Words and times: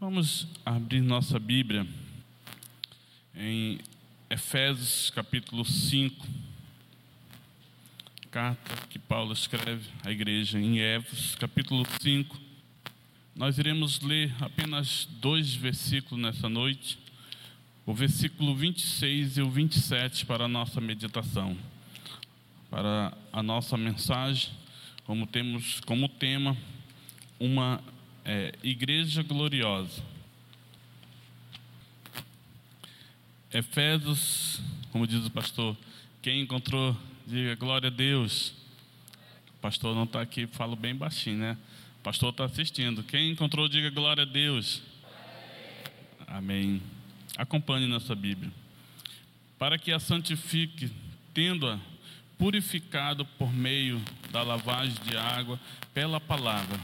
Vamos 0.00 0.46
abrir 0.64 1.00
nossa 1.00 1.40
Bíblia 1.40 1.84
em 3.34 3.80
Efésios 4.30 5.10
capítulo 5.10 5.64
5, 5.64 6.24
carta 8.30 8.86
que 8.86 8.96
Paulo 8.96 9.32
escreve 9.32 9.90
à 10.04 10.12
igreja 10.12 10.56
em 10.56 10.78
Efésios 10.78 11.34
capítulo 11.34 11.84
5. 12.00 12.38
Nós 13.34 13.58
iremos 13.58 14.00
ler 14.00 14.32
apenas 14.40 15.08
dois 15.20 15.52
versículos 15.52 16.22
nessa 16.22 16.48
noite, 16.48 16.96
o 17.84 17.92
versículo 17.92 18.54
26 18.54 19.38
e 19.38 19.42
o 19.42 19.50
27 19.50 20.24
para 20.26 20.44
a 20.44 20.48
nossa 20.48 20.80
meditação, 20.80 21.58
para 22.70 23.12
a 23.32 23.42
nossa 23.42 23.76
mensagem, 23.76 24.52
como 25.04 25.26
temos 25.26 25.80
como 25.80 26.08
tema 26.08 26.56
uma 27.40 27.82
é, 28.28 28.52
igreja 28.62 29.22
gloriosa. 29.22 30.02
Efésios, 33.50 34.60
como 34.92 35.06
diz 35.06 35.24
o 35.24 35.30
pastor, 35.30 35.74
quem 36.20 36.42
encontrou, 36.42 36.94
diga 37.26 37.54
glória 37.54 37.86
a 37.86 37.90
Deus. 37.90 38.52
O 39.56 39.60
pastor 39.62 39.94
não 39.94 40.04
está 40.04 40.20
aqui, 40.20 40.46
falo 40.46 40.76
bem 40.76 40.94
baixinho, 40.94 41.38
né? 41.38 41.56
O 42.00 42.02
pastor 42.02 42.28
está 42.28 42.44
assistindo. 42.44 43.02
Quem 43.02 43.30
encontrou, 43.30 43.66
diga 43.66 43.88
glória 43.88 44.24
a 44.24 44.26
Deus. 44.26 44.82
Amém. 46.26 46.82
Acompanhe 47.38 47.86
nossa 47.86 48.14
Bíblia. 48.14 48.52
Para 49.58 49.78
que 49.78 49.90
a 49.90 49.98
santifique, 49.98 50.90
tendo-a 51.32 51.80
purificado 52.36 53.24
por 53.24 53.50
meio 53.50 54.00
da 54.30 54.42
lavagem 54.42 54.94
de 55.04 55.16
água 55.16 55.58
pela 55.94 56.20
palavra 56.20 56.78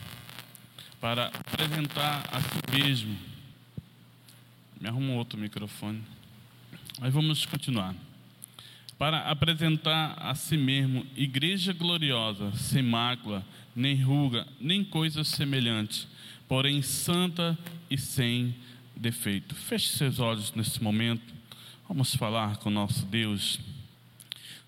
para 1.05 1.27
apresentar 1.27 2.25
a 2.33 2.41
si 2.41 2.79
mesmo. 2.79 3.15
Me 4.81 4.89
arruma 4.89 5.13
um 5.13 5.17
outro 5.17 5.39
microfone. 5.39 6.03
Mas 6.99 7.13
vamos 7.13 7.45
continuar. 7.45 7.95
Para 8.97 9.19
apresentar 9.29 10.15
a 10.19 10.35
si 10.35 10.57
mesmo 10.57 11.07
igreja 11.15 11.75
gloriosa, 11.75 12.53
sem 12.57 12.83
mácula, 12.83 13.45
nem 13.77 14.03
ruga, 14.03 14.49
nem 14.59 14.83
coisa 14.83 15.25
semelhante, 15.25 16.09
porém 16.49 16.81
santa 16.81 17.59
e 17.91 17.99
sem 17.99 18.55
defeito. 18.97 19.55
Feche 19.55 19.89
seus 19.89 20.19
olhos 20.19 20.55
nesse 20.55 20.83
momento. 20.83 21.35
Vamos 21.87 22.15
falar 22.15 22.57
com 22.57 22.71
nosso 22.71 23.05
Deus. 23.05 23.61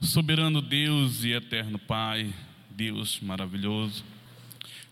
Soberano 0.02 0.60
Deus 0.60 1.24
e 1.24 1.32
eterno 1.32 1.78
Pai, 1.78 2.30
Deus 2.68 3.20
maravilhoso. 3.20 4.15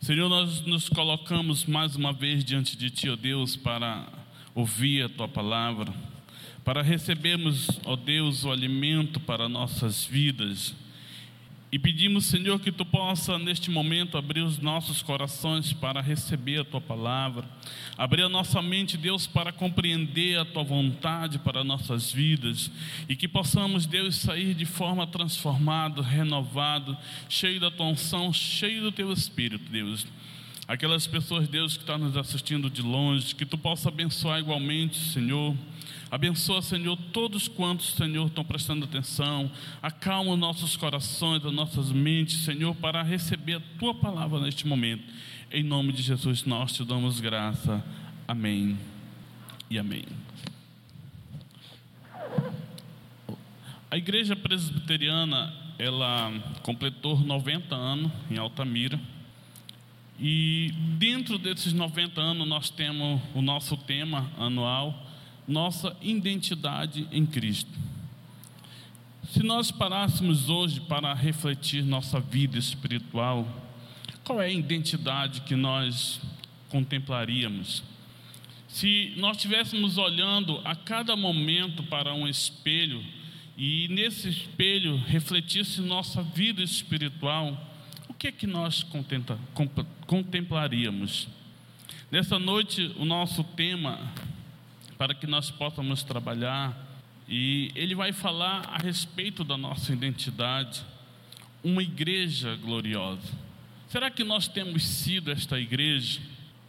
Senhor, 0.04 0.28
nós 0.28 0.60
nos 0.66 0.86
colocamos 0.90 1.64
mais 1.64 1.96
uma 1.96 2.12
vez 2.12 2.44
diante 2.44 2.76
de 2.76 2.90
Ti, 2.90 3.08
ó 3.08 3.16
Deus, 3.16 3.56
para 3.56 4.06
ouvir 4.54 5.02
a 5.02 5.08
Tua 5.08 5.26
palavra, 5.26 5.94
para 6.62 6.82
recebermos, 6.82 7.80
ó 7.86 7.96
Deus, 7.96 8.44
o 8.44 8.52
alimento 8.52 9.18
para 9.18 9.48
nossas 9.48 10.04
vidas. 10.04 10.74
E 11.74 11.78
pedimos, 11.80 12.26
Senhor, 12.26 12.60
que 12.60 12.70
Tu 12.70 12.84
possa 12.84 13.36
neste 13.36 13.68
momento 13.68 14.16
abrir 14.16 14.42
os 14.42 14.60
nossos 14.60 15.02
corações 15.02 15.72
para 15.72 16.00
receber 16.00 16.60
a 16.60 16.64
Tua 16.64 16.80
palavra, 16.80 17.44
abrir 17.98 18.22
a 18.22 18.28
nossa 18.28 18.62
mente, 18.62 18.96
Deus, 18.96 19.26
para 19.26 19.50
compreender 19.50 20.38
a 20.38 20.44
Tua 20.44 20.62
vontade 20.62 21.36
para 21.36 21.64
nossas 21.64 22.12
vidas. 22.12 22.70
E 23.08 23.16
que 23.16 23.26
possamos, 23.26 23.86
Deus, 23.86 24.14
sair 24.14 24.54
de 24.54 24.64
forma 24.64 25.04
transformada, 25.04 26.00
renovado, 26.00 26.96
cheio 27.28 27.58
da 27.58 27.72
Tua 27.72 27.86
unção, 27.86 28.32
cheio 28.32 28.80
do 28.82 28.92
Teu 28.92 29.12
Espírito, 29.12 29.68
Deus. 29.68 30.06
Aquelas 30.68 31.08
pessoas, 31.08 31.48
Deus, 31.48 31.76
que 31.76 31.82
estão 31.82 31.98
nos 31.98 32.16
assistindo 32.16 32.70
de 32.70 32.82
longe, 32.82 33.34
que 33.34 33.44
Tu 33.44 33.58
possa 33.58 33.88
abençoar 33.88 34.38
igualmente, 34.38 34.96
Senhor 34.96 35.56
Abençoa, 36.10 36.62
Senhor, 36.62 36.96
todos 37.12 37.48
quantos, 37.48 37.94
Senhor, 37.94 38.26
estão 38.26 38.44
prestando 38.44 38.84
atenção. 38.84 39.50
Acalma 39.82 40.32
os 40.32 40.38
nossos 40.38 40.76
corações, 40.76 41.44
as 41.44 41.52
nossas 41.52 41.90
mentes, 41.90 42.44
Senhor, 42.44 42.74
para 42.76 43.02
receber 43.02 43.54
a 43.54 43.62
tua 43.78 43.94
palavra 43.94 44.40
neste 44.40 44.66
momento. 44.66 45.04
Em 45.50 45.62
nome 45.62 45.92
de 45.92 46.02
Jesus, 46.02 46.44
nós 46.44 46.72
te 46.72 46.84
damos 46.84 47.20
graça. 47.20 47.84
Amém 48.26 48.78
e 49.70 49.78
amém. 49.78 50.04
A 53.90 53.96
igreja 53.96 54.34
presbiteriana, 54.34 55.54
ela 55.78 56.32
completou 56.62 57.16
90 57.16 57.76
anos 57.76 58.10
em 58.28 58.36
Altamira. 58.36 58.98
E 60.18 60.72
dentro 60.98 61.38
desses 61.38 61.72
90 61.72 62.20
anos 62.20 62.48
nós 62.48 62.70
temos 62.70 63.20
o 63.34 63.40
nosso 63.40 63.76
tema 63.76 64.30
anual, 64.36 65.06
nossa 65.46 65.96
identidade 66.00 67.06
em 67.12 67.26
Cristo. 67.26 67.70
Se 69.30 69.42
nós 69.42 69.70
parássemos 69.70 70.48
hoje 70.48 70.80
para 70.80 71.12
refletir 71.12 71.82
nossa 71.82 72.20
vida 72.20 72.58
espiritual, 72.58 73.46
qual 74.22 74.40
é 74.40 74.46
a 74.46 74.52
identidade 74.52 75.42
que 75.42 75.56
nós 75.56 76.20
contemplaríamos? 76.68 77.82
Se 78.68 79.12
nós 79.16 79.36
estivéssemos 79.36 79.98
olhando 79.98 80.60
a 80.64 80.74
cada 80.74 81.14
momento 81.16 81.82
para 81.84 82.14
um 82.14 82.26
espelho 82.26 83.02
e 83.56 83.86
nesse 83.88 84.28
espelho 84.28 84.96
refletisse 84.96 85.80
nossa 85.80 86.22
vida 86.22 86.62
espiritual, 86.62 87.56
o 88.08 88.14
que 88.14 88.28
é 88.28 88.32
que 88.32 88.46
nós 88.46 88.84
contemplaríamos? 90.06 91.28
Nessa 92.10 92.38
noite, 92.38 92.94
o 92.98 93.04
nosso 93.04 93.42
tema 93.44 94.12
para 95.04 95.14
que 95.14 95.26
nós 95.26 95.50
possamos 95.50 96.02
trabalhar. 96.02 96.74
E 97.28 97.70
ele 97.74 97.94
vai 97.94 98.10
falar 98.10 98.62
a 98.72 98.78
respeito 98.78 99.44
da 99.44 99.54
nossa 99.54 99.92
identidade, 99.92 100.82
uma 101.62 101.82
igreja 101.82 102.56
gloriosa. 102.56 103.30
Será 103.86 104.10
que 104.10 104.24
nós 104.24 104.48
temos 104.48 104.82
sido 104.82 105.30
esta 105.30 105.60
igreja? 105.60 106.22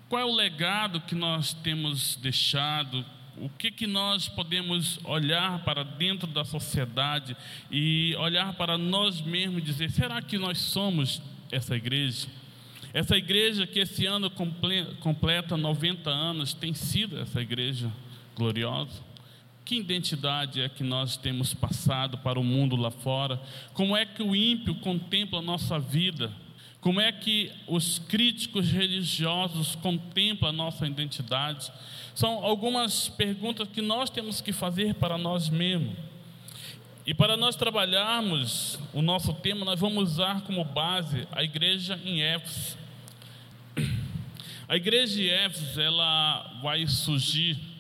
Qual 0.09 0.21
é 0.21 0.25
o 0.25 0.35
legado 0.35 0.99
que 0.99 1.15
nós 1.15 1.53
temos 1.53 2.17
deixado? 2.17 3.05
O 3.37 3.47
que 3.47 3.71
que 3.71 3.87
nós 3.87 4.27
podemos 4.27 4.99
olhar 5.05 5.63
para 5.63 5.83
dentro 5.83 6.27
da 6.27 6.43
sociedade 6.43 7.37
e 7.71 8.13
olhar 8.17 8.53
para 8.55 8.77
nós 8.77 9.21
mesmos 9.21 9.59
e 9.59 9.65
dizer: 9.65 9.91
será 9.91 10.21
que 10.21 10.37
nós 10.37 10.57
somos 10.57 11.21
essa 11.49 11.73
igreja? 11.73 12.27
Essa 12.93 13.15
igreja 13.15 13.65
que 13.65 13.79
esse 13.79 14.05
ano 14.05 14.29
completa 14.99 15.55
90 15.55 16.09
anos 16.09 16.53
tem 16.53 16.73
sido 16.73 17.17
essa 17.17 17.41
igreja 17.41 17.89
gloriosa? 18.35 19.03
Que 19.63 19.77
identidade 19.77 20.61
é 20.61 20.69
que 20.69 20.83
nós 20.83 21.17
temos 21.17 21.53
passado 21.53 22.19
para 22.19 22.39
o 22.39 22.43
mundo 22.43 22.75
lá 22.75 22.91
fora? 22.91 23.41
Como 23.73 23.97
é 23.97 24.05
que 24.05 24.21
o 24.21 24.35
ímpio 24.35 24.75
contempla 24.75 25.39
a 25.39 25.41
nossa 25.41 25.79
vida? 25.79 26.31
Como 26.79 27.01
é 27.01 27.11
que 27.11 27.51
os 27.67 27.97
críticos 27.97 28.69
religiosos 28.69 29.73
contemplam 29.75 30.49
a 30.49 30.53
nossa 30.53 30.85
identidade? 30.85 31.71
São 32.13 32.45
algumas 32.45 33.09
perguntas 33.09 33.67
que 33.69 33.81
nós 33.81 34.11
temos 34.11 34.39
que 34.39 34.53
fazer 34.53 34.93
para 34.93 35.17
nós 35.17 35.49
mesmos. 35.49 35.95
E 37.03 37.13
para 37.13 37.35
nós 37.35 37.55
trabalharmos 37.55 38.77
o 38.93 39.01
nosso 39.01 39.33
tema, 39.33 39.65
nós 39.65 39.79
vamos 39.79 40.11
usar 40.13 40.41
como 40.41 40.63
base 40.63 41.27
a 41.31 41.43
igreja 41.43 41.99
em 42.05 42.21
Éfeso. 42.21 42.77
A 44.67 44.75
igreja 44.75 45.15
de 45.15 45.29
Éfeso, 45.29 45.79
ela 45.79 46.59
vai 46.61 46.87
surgir 46.87 47.74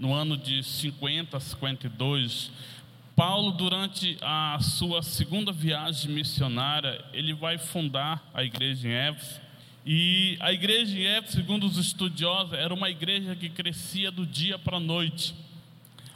no 0.00 0.14
ano 0.14 0.34
de 0.34 0.62
50 0.62 1.36
a 1.36 1.40
52, 1.40 2.50
Paulo, 3.14 3.52
durante 3.52 4.16
a 4.22 4.58
sua 4.62 5.02
segunda 5.02 5.52
viagem 5.52 6.10
missionária, 6.10 7.04
ele 7.12 7.34
vai 7.34 7.58
fundar 7.58 8.26
a 8.32 8.42
igreja 8.42 8.88
em 8.88 8.92
Éfeso. 8.92 9.38
E 9.84 10.38
a 10.40 10.54
igreja 10.54 10.98
em 10.98 11.04
Éfeso, 11.04 11.36
segundo 11.36 11.66
os 11.66 11.76
estudiosos, 11.76 12.54
era 12.54 12.72
uma 12.72 12.88
igreja 12.88 13.36
que 13.36 13.50
crescia 13.50 14.10
do 14.10 14.24
dia 14.24 14.58
para 14.58 14.78
a 14.78 14.80
noite. 14.80 15.34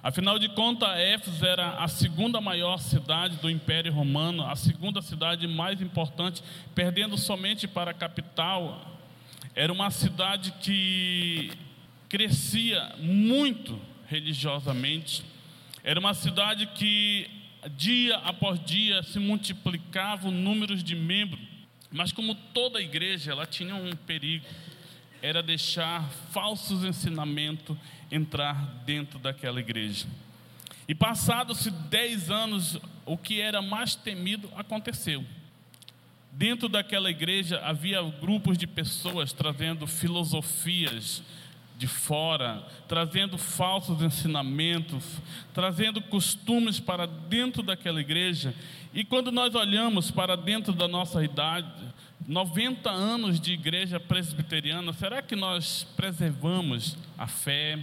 Afinal 0.02 0.38
de 0.38 0.48
contas, 0.48 0.88
Éfeso 0.98 1.44
era 1.44 1.76
a 1.76 1.88
segunda 1.88 2.40
maior 2.40 2.78
cidade 2.78 3.36
do 3.36 3.50
Império 3.50 3.92
Romano, 3.92 4.46
a 4.46 4.56
segunda 4.56 5.02
cidade 5.02 5.46
mais 5.46 5.82
importante, 5.82 6.42
perdendo 6.74 7.18
somente 7.18 7.68
para 7.68 7.90
a 7.90 7.94
capital. 7.94 8.98
Era 9.54 9.70
uma 9.70 9.90
cidade 9.90 10.52
que 10.60 11.52
crescia 12.08 12.94
muito 12.98 13.80
religiosamente. 14.06 15.24
Era 15.82 16.00
uma 16.00 16.14
cidade 16.14 16.66
que 16.66 17.28
dia 17.76 18.16
após 18.18 18.62
dia 18.64 19.02
se 19.02 19.18
multiplicava 19.18 20.28
o 20.28 20.30
número 20.30 20.76
de 20.76 20.94
membros, 20.94 21.42
mas 21.90 22.12
como 22.12 22.34
toda 22.34 22.80
igreja, 22.80 23.32
ela 23.32 23.46
tinha 23.46 23.74
um 23.74 23.94
perigo, 23.94 24.44
era 25.22 25.42
deixar 25.42 26.08
falsos 26.30 26.84
ensinamentos 26.84 27.76
entrar 28.10 28.82
dentro 28.84 29.18
daquela 29.18 29.60
igreja. 29.60 30.06
E 30.86 30.94
passados-se 30.94 31.70
dez 31.70 32.30
anos, 32.30 32.78
o 33.06 33.16
que 33.16 33.40
era 33.40 33.62
mais 33.62 33.94
temido 33.94 34.50
aconteceu. 34.54 35.24
Dentro 36.30 36.68
daquela 36.68 37.10
igreja 37.10 37.60
havia 37.60 38.02
grupos 38.02 38.58
de 38.58 38.66
pessoas 38.66 39.32
trazendo 39.32 39.86
filosofias 39.86 41.22
de 41.76 41.86
fora, 41.86 42.64
trazendo 42.86 43.36
falsos 43.36 44.00
ensinamentos, 44.00 45.04
trazendo 45.52 46.00
costumes 46.00 46.78
para 46.78 47.06
dentro 47.06 47.62
daquela 47.62 48.00
igreja. 48.00 48.54
E 48.92 49.04
quando 49.04 49.32
nós 49.32 49.54
olhamos 49.54 50.10
para 50.10 50.36
dentro 50.36 50.72
da 50.72 50.86
nossa 50.86 51.24
idade, 51.24 51.68
90 52.26 52.90
anos 52.90 53.40
de 53.40 53.52
igreja 53.52 53.98
presbiteriana, 53.98 54.92
será 54.92 55.20
que 55.20 55.34
nós 55.34 55.86
preservamos 55.96 56.96
a 57.18 57.26
fé? 57.26 57.78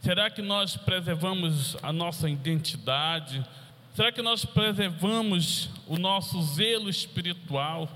Será 0.00 0.30
que 0.30 0.40
nós 0.40 0.76
preservamos 0.76 1.76
a 1.82 1.92
nossa 1.92 2.30
identidade? 2.30 3.44
Será 3.92 4.12
que 4.12 4.22
nós 4.22 4.44
preservamos 4.44 5.68
o 5.86 5.98
nosso 5.98 6.40
zelo 6.42 6.88
espiritual? 6.88 7.88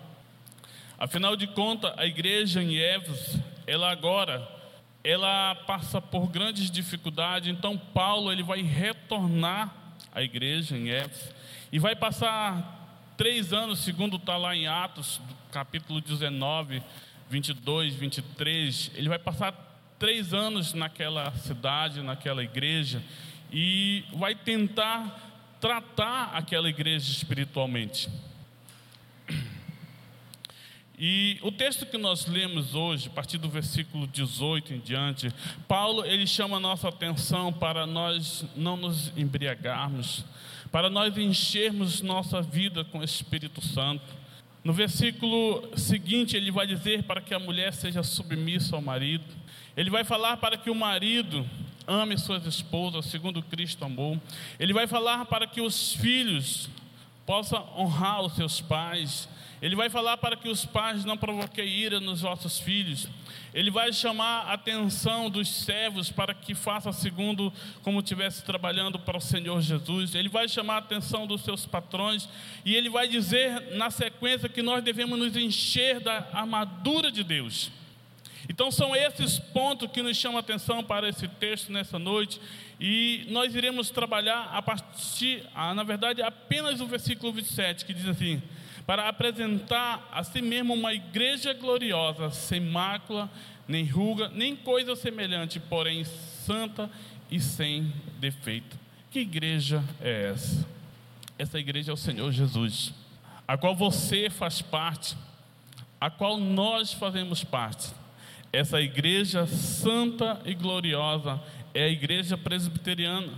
Afinal 0.99 1.37
de 1.37 1.47
contas, 1.47 1.95
a 1.97 2.05
igreja 2.05 2.63
em 2.63 2.77
Éfeso, 2.77 3.43
ela 3.67 3.91
agora, 3.91 4.47
ela 5.03 5.55
passa 5.67 6.01
por 6.01 6.27
grandes 6.29 6.71
dificuldades. 6.71 7.49
Então, 7.49 7.77
Paulo 7.77 8.31
ele 8.31 8.43
vai 8.43 8.63
retornar 8.63 9.75
à 10.13 10.23
igreja 10.23 10.77
em 10.77 10.91
Éfeso 10.91 11.33
e 11.73 11.79
vai 11.79 11.97
passar 11.97 13.13
três 13.17 13.53
anos, 13.53 13.81
segundo 13.81 14.17
está 14.17 14.37
lá 14.37 14.55
em 14.55 14.67
Atos, 14.67 15.21
capítulo 15.53 16.01
19, 16.01 16.83
22, 17.29 17.95
23. 17.95 18.91
Ele 18.95 19.09
vai 19.09 19.19
passar 19.19 19.53
três 19.99 20.33
anos 20.33 20.73
naquela 20.73 21.31
cidade, 21.33 22.03
naquela 22.03 22.43
igreja 22.43 23.03
e 23.53 24.05
vai 24.15 24.35
tentar 24.35 25.57
tratar 25.61 26.31
aquela 26.35 26.69
igreja 26.69 27.11
espiritualmente. 27.13 28.09
E 31.03 31.39
o 31.41 31.51
texto 31.51 31.87
que 31.87 31.97
nós 31.97 32.27
lemos 32.27 32.75
hoje, 32.75 33.09
a 33.09 33.11
partir 33.11 33.39
do 33.39 33.49
versículo 33.49 34.07
18 34.07 34.75
em 34.75 34.81
diante, 34.81 35.33
Paulo 35.67 36.05
ele 36.05 36.27
chama 36.27 36.59
a 36.59 36.61
nossa 36.61 36.91
atenção 36.91 37.51
para 37.51 37.87
nós 37.87 38.45
não 38.55 38.77
nos 38.77 39.11
embriagarmos, 39.17 40.27
para 40.71 40.91
nós 40.91 41.17
enchermos 41.17 42.03
nossa 42.03 42.43
vida 42.43 42.85
com 42.85 42.99
o 42.99 43.03
Espírito 43.03 43.67
Santo. 43.67 44.05
No 44.63 44.75
versículo 44.75 45.71
seguinte, 45.75 46.37
ele 46.37 46.51
vai 46.51 46.67
dizer 46.67 47.05
para 47.05 47.23
que 47.23 47.33
a 47.33 47.39
mulher 47.39 47.73
seja 47.73 48.03
submissa 48.03 48.77
ao 48.77 48.83
marido. 48.83 49.25
Ele 49.75 49.89
vai 49.89 50.05
falar 50.05 50.37
para 50.37 50.59
que 50.59 50.69
o 50.69 50.75
marido 50.75 51.49
ame 51.87 52.19
suas 52.19 52.45
esposas, 52.45 53.07
segundo 53.07 53.43
Cristo 53.43 53.87
amou. 53.87 54.21
Ele 54.59 54.75
vai 54.75 54.87
falar 54.87 55.25
para 55.25 55.47
que 55.47 55.63
os 55.63 55.95
filhos 55.95 56.69
possam 57.25 57.67
honrar 57.75 58.21
os 58.21 58.35
seus 58.35 58.61
pais. 58.61 59.27
Ele 59.63 59.77
vai 59.77 59.91
falar 59.91 60.17
para 60.17 60.37
que 60.37 60.49
os 60.49 60.65
pais 60.65 61.05
não 61.05 61.19
provoquem 61.19 61.67
ira 61.67 62.01
nos 62.01 62.23
vossos 62.23 62.59
filhos. 62.59 63.09
Ele 63.53 63.71
vai 63.71 63.93
chamar 63.93 64.47
a 64.47 64.55
atenção 64.55 65.29
dos 65.29 65.49
servos 65.49 66.11
para 66.11 66.33
que 66.33 66.55
faça 66.55 66.93
segundo 66.93 67.53
como 67.83 68.01
estivesse 68.01 68.43
trabalhando 68.43 68.99
para 68.99 69.19
o 69.19 69.21
Senhor 69.21 69.61
Jesus. 69.61 70.15
Ele 70.15 70.31
vai 70.31 70.49
chamar 70.49 70.77
a 70.77 70.79
atenção 70.79 71.27
dos 71.27 71.43
seus 71.43 71.67
patrões 71.67 72.27
e 72.65 72.75
ele 72.75 72.89
vai 72.89 73.07
dizer 73.07 73.77
na 73.77 73.91
sequência 73.91 74.49
que 74.49 74.63
nós 74.63 74.83
devemos 74.83 75.19
nos 75.19 75.37
encher 75.37 76.01
da 76.01 76.27
armadura 76.33 77.13
de 77.13 77.23
Deus. 77.23 77.71
Então 78.49 78.71
são 78.71 78.97
esses 78.97 79.39
pontos 79.39 79.91
que 79.93 80.03
nos 80.03 80.17
chamam 80.17 80.39
a 80.39 80.41
atenção 80.41 80.83
para 80.83 81.09
esse 81.09 81.29
texto 81.29 81.71
nessa 81.71 81.99
noite 81.99 82.41
e 82.81 83.27
nós 83.29 83.55
iremos 83.55 83.91
trabalhar 83.91 84.51
a 84.53 84.63
partir, 84.63 85.45
na 85.55 85.83
verdade, 85.83 86.23
apenas 86.23 86.81
o 86.81 86.87
versículo 86.87 87.31
27 87.33 87.85
que 87.85 87.93
diz 87.93 88.09
assim: 88.09 88.43
para 88.87 89.09
apresentar 89.09 90.09
a 90.13 90.23
si 90.25 90.43
mesmo 90.43 90.75
uma 90.75 90.93
igreja 90.93 91.53
gloriosa, 91.53 92.31
sem 92.31 92.61
mácula, 92.61 93.31
nem 93.69 93.85
ruga, 93.85 94.29
nem 94.29 94.57
coisa 94.57 94.97
semelhante, 94.97 95.61
porém 95.61 96.05
santa 96.05 96.91
e 97.31 97.39
sem 97.41 97.93
defeito. 98.19 98.79
Que 99.11 99.21
igreja 99.21 99.83
é 100.01 100.31
essa? 100.33 100.67
Essa 101.39 101.59
igreja 101.59 101.93
é 101.93 101.95
o 101.95 101.97
Senhor 101.97 102.31
Jesus, 102.33 102.93
a 103.47 103.57
qual 103.57 103.75
você 103.75 104.29
faz 104.29 104.61
parte, 104.61 105.17
a 106.01 106.11
qual 106.11 106.39
nós 106.39 106.93
fazemos 106.93 107.45
parte. 107.45 107.93
Essa 108.53 108.81
igreja 108.81 109.47
santa 109.47 110.41
e 110.45 110.55
gloriosa 110.55 111.41
é 111.73 111.85
a 111.85 111.89
igreja 111.89 112.37
presbiteriana. 112.37 113.33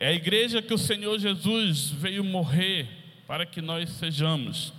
É 0.00 0.08
a 0.08 0.12
igreja 0.12 0.60
que 0.60 0.74
o 0.74 0.78
Senhor 0.78 1.18
Jesus 1.18 1.90
veio 1.90 2.24
morrer 2.24 2.97
para 3.28 3.44
que 3.44 3.60
nós 3.60 3.90
sejamos. 3.90 4.72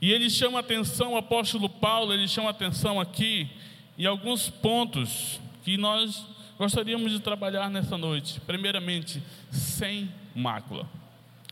E 0.00 0.12
ele 0.12 0.30
chama 0.30 0.60
atenção, 0.60 1.14
o 1.14 1.16
apóstolo 1.16 1.68
Paulo, 1.68 2.14
ele 2.14 2.28
chama 2.28 2.50
atenção 2.50 3.00
aqui 3.00 3.50
em 3.98 4.06
alguns 4.06 4.48
pontos 4.48 5.40
que 5.64 5.76
nós 5.76 6.24
gostaríamos 6.56 7.10
de 7.10 7.18
trabalhar 7.18 7.68
nessa 7.68 7.98
noite. 7.98 8.40
Primeiramente, 8.46 9.20
sem 9.50 10.08
mácula. 10.32 10.88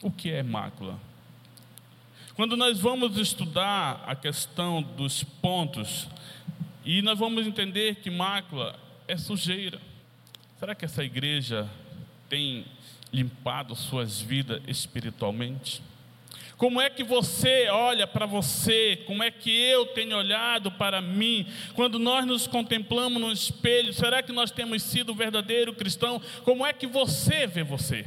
O 0.01 0.11
que 0.11 0.31
é 0.31 0.45
mácula? 0.45 0.99
Quando 2.37 2.57
nós 2.57 2.79
vamos 2.79 3.19
estudar 3.19 4.05
a 4.07 4.15
questão 4.15 4.81
dos 4.83 5.25
pontos, 5.25 6.07
e 6.85 7.03
nós 7.03 7.19
vamos 7.19 7.45
entender 7.45 7.97
que 7.97 8.11
mácula 8.11 8.79
é 9.09 9.17
sujeira. 9.17 9.81
Será 10.61 10.77
que 10.77 10.85
essa 10.85 11.03
igreja 11.03 11.69
tem 12.29 12.65
limpado 13.13 13.75
suas 13.75 14.21
vidas 14.21 14.63
espiritualmente? 14.69 15.83
Como 16.57 16.81
é 16.81 16.89
que 16.89 17.05
você 17.05 17.69
olha 17.69 18.07
para 18.07 18.25
você? 18.25 19.03
Como 19.07 19.23
é 19.23 19.31
que 19.31 19.51
eu 19.51 19.87
tenho 19.87 20.17
olhado 20.17 20.71
para 20.73 21.03
mim? 21.03 21.47
Quando 21.75 21.99
nós 21.99 22.25
nos 22.25 22.47
contemplamos 22.47 23.21
no 23.21 23.31
espelho, 23.31 23.93
será 23.93 24.23
que 24.23 24.33
nós 24.33 24.51
temos 24.51 24.83
sido 24.83 25.15
verdadeiro 25.15 25.75
cristão? 25.75 26.21
Como 26.45 26.65
é 26.65 26.73
que 26.73 26.87
você 26.87 27.47
vê 27.47 27.63
você? 27.63 28.07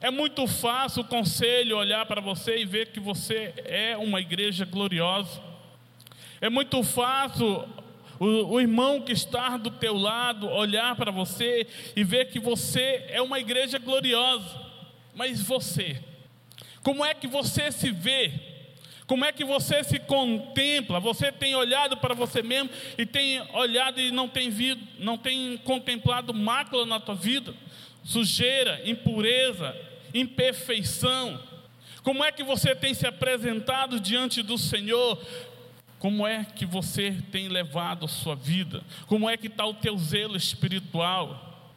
É 0.00 0.10
muito 0.10 0.46
fácil 0.48 1.02
o 1.02 1.06
conselho 1.06 1.78
olhar 1.78 2.04
para 2.06 2.20
você 2.20 2.58
e 2.58 2.64
ver 2.64 2.88
que 2.88 3.00
você 3.00 3.54
é 3.64 3.96
uma 3.96 4.20
igreja 4.20 4.64
gloriosa. 4.64 5.40
É 6.40 6.50
muito 6.50 6.82
fácil 6.82 7.66
o, 8.18 8.54
o, 8.54 8.60
irmão 8.60 9.00
que 9.00 9.12
está 9.12 9.56
do 9.56 9.70
teu 9.70 9.96
lado 9.96 10.48
olhar 10.48 10.94
para 10.96 11.10
você 11.10 11.66
e 11.94 12.04
ver 12.04 12.26
que 12.30 12.38
você 12.38 13.06
é 13.08 13.22
uma 13.22 13.38
igreja 13.38 13.78
gloriosa. 13.78 14.66
Mas 15.14 15.40
você, 15.40 15.96
como 16.86 17.04
é 17.04 17.12
que 17.12 17.26
você 17.26 17.72
se 17.72 17.90
vê? 17.90 18.32
Como 19.08 19.24
é 19.24 19.32
que 19.32 19.44
você 19.44 19.82
se 19.82 19.98
contempla? 19.98 21.00
Você 21.00 21.32
tem 21.32 21.52
olhado 21.56 21.96
para 21.96 22.14
você 22.14 22.44
mesmo 22.44 22.70
e 22.96 23.04
tem 23.04 23.40
olhado 23.54 24.00
e 24.00 24.12
não 24.12 24.28
tem, 24.28 24.50
vido, 24.50 24.80
não 25.00 25.18
tem 25.18 25.56
contemplado 25.64 26.32
mácula 26.32 26.86
na 26.86 27.00
tua 27.00 27.16
vida? 27.16 27.52
Sujeira, 28.04 28.88
impureza, 28.88 29.76
imperfeição. 30.14 31.42
Como 32.04 32.22
é 32.22 32.30
que 32.30 32.44
você 32.44 32.72
tem 32.72 32.94
se 32.94 33.04
apresentado 33.04 33.98
diante 33.98 34.40
do 34.40 34.56
Senhor? 34.56 35.20
Como 35.98 36.24
é 36.24 36.44
que 36.44 36.64
você 36.64 37.20
tem 37.32 37.48
levado 37.48 38.04
a 38.04 38.08
sua 38.08 38.36
vida? 38.36 38.80
Como 39.08 39.28
é 39.28 39.36
que 39.36 39.48
está 39.48 39.66
o 39.66 39.74
teu 39.74 39.98
zelo 39.98 40.36
espiritual? 40.36 41.74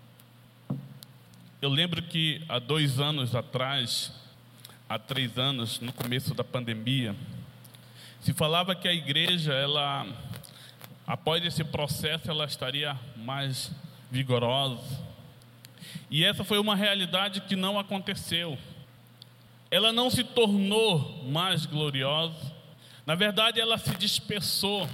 Eu 1.59 1.71
lembro 1.71 1.99
que 2.03 2.43
há 2.47 2.59
dois 2.59 2.99
anos 2.99 3.33
atrás, 3.33 4.18
há 4.89 4.97
três 4.97 5.37
anos, 5.37 5.79
no 5.79 5.93
começo 5.93 6.33
da 6.33 6.43
pandemia, 6.43 7.15
se 8.21 8.33
falava 8.33 8.73
que 8.73 8.87
a 8.87 8.93
igreja, 8.93 9.53
ela, 9.53 10.07
após 11.05 11.45
esse 11.45 11.63
processo, 11.63 12.31
ela 12.31 12.45
estaria 12.45 12.97
mais 13.15 13.71
vigorosa. 14.09 15.07
E 16.09 16.25
essa 16.25 16.43
foi 16.43 16.57
uma 16.57 16.75
realidade 16.75 17.41
que 17.41 17.55
não 17.55 17.77
aconteceu. 17.77 18.57
Ela 19.69 19.93
não 19.93 20.09
se 20.09 20.23
tornou 20.23 21.23
mais 21.25 21.67
gloriosa. 21.67 22.51
Na 23.05 23.13
verdade, 23.13 23.61
ela 23.61 23.77
se 23.77 23.95
dispersou. 23.95 24.89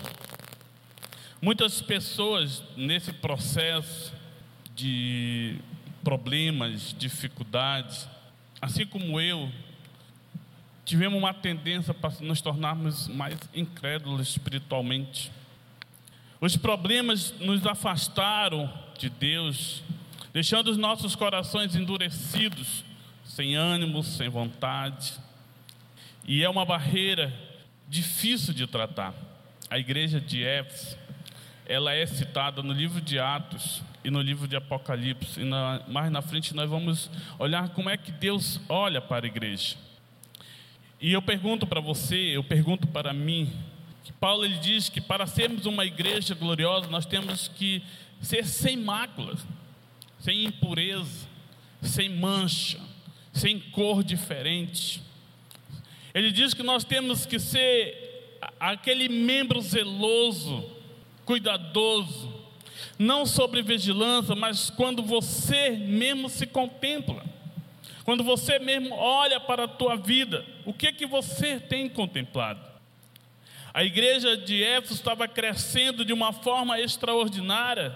Muitas 1.41 1.81
pessoas 1.81 2.61
nesse 2.75 3.13
processo 3.13 4.13
de 4.75 5.57
problemas, 6.03 6.93
dificuldades, 6.99 8.09
assim 8.61 8.85
como 8.85 9.21
eu, 9.21 9.49
tivemos 10.85 11.17
uma 11.17 11.33
tendência 11.33 11.93
para 11.93 12.11
nos 12.21 12.39
tornarmos 12.41 13.07
mais 13.07 13.37
incrédulos 13.53 14.29
espiritualmente. 14.29 15.31
Os 16.39 16.55
problemas 16.55 17.33
nos 17.39 17.65
afastaram 17.65 18.71
de 18.97 19.09
Deus, 19.09 19.83
deixando 20.31 20.69
os 20.69 20.77
nossos 20.77 21.15
corações 21.15 21.75
endurecidos, 21.75 22.85
sem 23.23 23.55
ânimo, 23.55 24.03
sem 24.03 24.29
vontade. 24.29 25.13
E 26.27 26.43
é 26.43 26.49
uma 26.49 26.63
barreira 26.65 27.33
difícil 27.87 28.53
de 28.53 28.67
tratar. 28.67 29.13
A 29.69 29.79
igreja 29.79 30.21
de 30.21 30.43
Éfeso, 30.43 30.97
ela 31.65 31.93
é 31.93 32.05
citada 32.05 32.61
no 32.61 32.71
livro 32.71 33.01
de 33.01 33.17
Atos 33.17 33.81
e 34.03 34.11
no 34.11 34.21
livro 34.21 34.47
de 34.47 34.55
Apocalipse. 34.55 35.41
E 35.41 35.43
na, 35.43 35.81
mais 35.87 36.11
na 36.11 36.21
frente 36.21 36.53
nós 36.53 36.69
vamos 36.69 37.09
olhar 37.39 37.69
como 37.69 37.89
é 37.89 37.97
que 37.97 38.11
Deus 38.11 38.59
olha 38.69 39.01
para 39.01 39.25
a 39.25 39.27
igreja. 39.27 39.84
E 40.99 41.11
eu 41.11 41.21
pergunto 41.21 41.67
para 41.67 41.79
você, 41.81 42.15
eu 42.15 42.43
pergunto 42.43 42.87
para 42.87 43.13
mim, 43.13 43.51
Paulo 44.19 44.45
ele 44.45 44.57
diz 44.57 44.89
que 44.89 44.99
para 44.99 45.27
sermos 45.27 45.65
uma 45.65 45.85
igreja 45.85 46.33
gloriosa, 46.33 46.87
nós 46.87 47.05
temos 47.05 47.47
que 47.47 47.83
ser 48.21 48.45
sem 48.45 48.75
máculas, 48.77 49.45
sem 50.19 50.45
impureza, 50.45 51.27
sem 51.81 52.09
mancha, 52.09 52.79
sem 53.31 53.59
cor 53.59 54.03
diferente. 54.03 55.01
Ele 56.13 56.31
diz 56.31 56.53
que 56.53 56.63
nós 56.63 56.83
temos 56.83 57.25
que 57.25 57.37
ser 57.37 58.39
aquele 58.59 59.09
membro 59.09 59.61
zeloso, 59.61 60.71
cuidadoso, 61.25 62.33
não 62.97 63.25
sobre 63.25 63.61
vigilância, 63.61 64.33
mas 64.33 64.69
quando 64.69 65.03
você 65.03 65.71
mesmo 65.71 66.29
se 66.29 66.47
contempla. 66.47 67.23
Quando 68.05 68.23
você 68.23 68.59
mesmo 68.59 68.93
olha 68.93 69.39
para 69.39 69.63
a 69.63 69.67
tua 69.67 69.97
vida, 69.97 70.45
o 70.63 70.71
que 70.71 70.93
que 70.93 71.07
você 71.07 71.59
tem 71.59 71.89
contemplado? 71.89 72.61
A 73.73 73.83
igreja 73.83 74.37
de 74.37 74.63
Éfeso 74.63 74.93
estava 74.93 75.27
crescendo 75.27 76.05
de 76.05 76.13
uma 76.13 76.31
forma 76.31 76.79
extraordinária. 76.79 77.93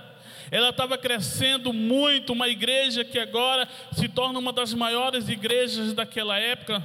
Ela 0.49 0.71
estava 0.71 0.97
crescendo 0.97 1.71
muito, 1.71 2.33
uma 2.33 2.47
igreja 2.47 3.05
que 3.05 3.19
agora 3.19 3.69
se 3.93 4.09
torna 4.09 4.39
uma 4.39 4.51
das 4.51 4.73
maiores 4.73 5.29
igrejas 5.29 5.93
daquela 5.93 6.39
época. 6.39 6.83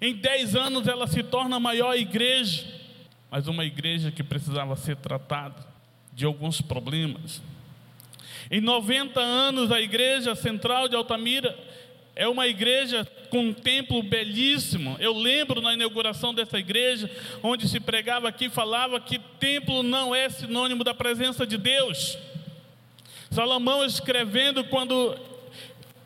Em 0.00 0.12
dez 0.12 0.56
anos 0.56 0.88
ela 0.88 1.06
se 1.06 1.22
torna 1.22 1.56
a 1.56 1.60
maior 1.60 1.96
igreja, 1.96 2.66
mas 3.30 3.46
uma 3.46 3.64
igreja 3.64 4.10
que 4.10 4.24
precisava 4.24 4.74
ser 4.74 4.96
tratada 4.96 5.64
de 6.12 6.24
alguns 6.24 6.60
problemas. 6.60 7.40
Em 8.50 8.60
90 8.60 9.20
anos, 9.20 9.70
a 9.70 9.80
igreja 9.80 10.34
central 10.34 10.88
de 10.88 10.96
Altamira 10.96 11.56
é 12.14 12.28
uma 12.28 12.46
igreja 12.46 13.06
com 13.30 13.46
um 13.46 13.52
templo 13.52 14.02
belíssimo. 14.02 14.96
Eu 15.00 15.14
lembro 15.14 15.60
na 15.60 15.72
inauguração 15.72 16.34
dessa 16.34 16.58
igreja, 16.58 17.10
onde 17.42 17.68
se 17.68 17.80
pregava 17.80 18.28
aqui, 18.28 18.50
falava 18.50 19.00
que 19.00 19.18
templo 19.18 19.82
não 19.82 20.14
é 20.14 20.28
sinônimo 20.28 20.84
da 20.84 20.94
presença 20.94 21.46
de 21.46 21.56
Deus. 21.56 22.18
Salomão 23.30 23.84
escrevendo 23.84 24.64
quando 24.64 25.16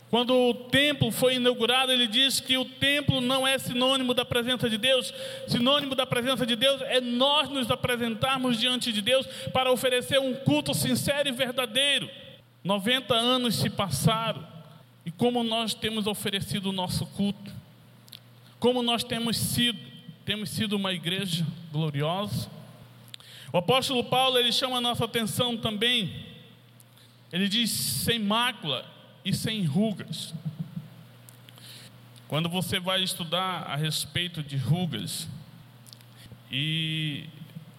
quando 0.08 0.32
o 0.32 0.54
templo 0.54 1.10
foi 1.10 1.34
inaugurado, 1.34 1.90
ele 1.90 2.06
diz 2.06 2.38
que 2.38 2.56
o 2.56 2.64
templo 2.64 3.20
não 3.20 3.44
é 3.44 3.58
sinônimo 3.58 4.14
da 4.14 4.24
presença 4.24 4.70
de 4.70 4.78
Deus. 4.78 5.12
Sinônimo 5.48 5.96
da 5.96 6.06
presença 6.06 6.46
de 6.46 6.54
Deus 6.54 6.80
é 6.82 7.00
nós 7.00 7.50
nos 7.50 7.68
apresentarmos 7.72 8.56
diante 8.56 8.92
de 8.92 9.02
Deus 9.02 9.26
para 9.52 9.70
oferecer 9.72 10.20
um 10.20 10.32
culto 10.32 10.72
sincero 10.72 11.28
e 11.28 11.32
verdadeiro. 11.32 12.08
90 12.62 13.14
anos 13.14 13.56
se 13.56 13.68
passaram 13.68 14.55
e 15.06 15.10
como 15.12 15.44
nós 15.44 15.72
temos 15.72 16.08
oferecido 16.08 16.70
o 16.70 16.72
nosso 16.72 17.06
culto, 17.06 17.52
como 18.58 18.82
nós 18.82 19.04
temos 19.04 19.36
sido, 19.36 19.78
temos 20.24 20.50
sido 20.50 20.74
uma 20.74 20.92
igreja 20.92 21.46
gloriosa. 21.70 22.50
O 23.52 23.58
apóstolo 23.58 24.02
Paulo, 24.02 24.36
ele 24.36 24.50
chama 24.50 24.78
a 24.78 24.80
nossa 24.80 25.04
atenção 25.04 25.56
também, 25.56 26.26
ele 27.32 27.48
diz 27.48 27.70
sem 27.70 28.18
mácula 28.18 28.84
e 29.24 29.32
sem 29.32 29.64
rugas. 29.64 30.34
Quando 32.26 32.48
você 32.48 32.80
vai 32.80 33.04
estudar 33.04 33.62
a 33.62 33.76
respeito 33.76 34.42
de 34.42 34.56
rugas, 34.56 35.28
e 36.50 37.28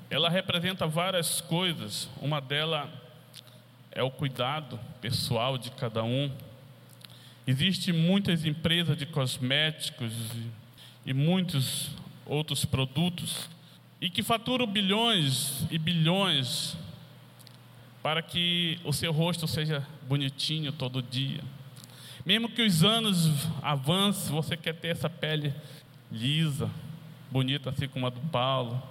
ela 0.09 0.29
representa 0.29 0.87
várias 0.87 1.41
coisas, 1.41 2.07
uma 2.21 2.39
delas 2.39 2.89
é 3.91 4.01
o 4.01 4.09
cuidado 4.09 4.79
pessoal 5.01 5.57
de 5.57 5.71
cada 5.71 6.05
um, 6.05 6.31
Existem 7.47 7.93
muitas 7.93 8.43
empresas 8.43 8.97
de 8.97 9.05
cosméticos 9.05 10.11
e, 11.05 11.13
muitos 11.13 11.91
outros 12.25 12.65
produtos 12.65 13.49
e 14.01 14.09
que 14.09 14.21
faturam 14.21 14.67
bilhões 14.67 15.65
e 15.71 15.79
bilhões 15.79 16.75
para 18.03 18.21
que 18.21 18.77
o 18.83 18.91
seu 18.91 19.13
rosto 19.13 19.47
seja 19.47 19.87
bonitinho 20.09 20.73
todo 20.73 21.01
dia. 21.01 21.41
Mesmo 22.25 22.49
que 22.49 22.61
os 22.61 22.83
anos 22.83 23.47
avancem, 23.61 24.35
você 24.35 24.57
quer 24.57 24.75
ter 24.75 24.89
essa 24.89 25.09
pele 25.09 25.53
lisa, 26.11 26.69
bonita 27.31 27.69
assim 27.69 27.87
como 27.87 28.07
a 28.07 28.09
do 28.09 28.19
Paulo. 28.29 28.83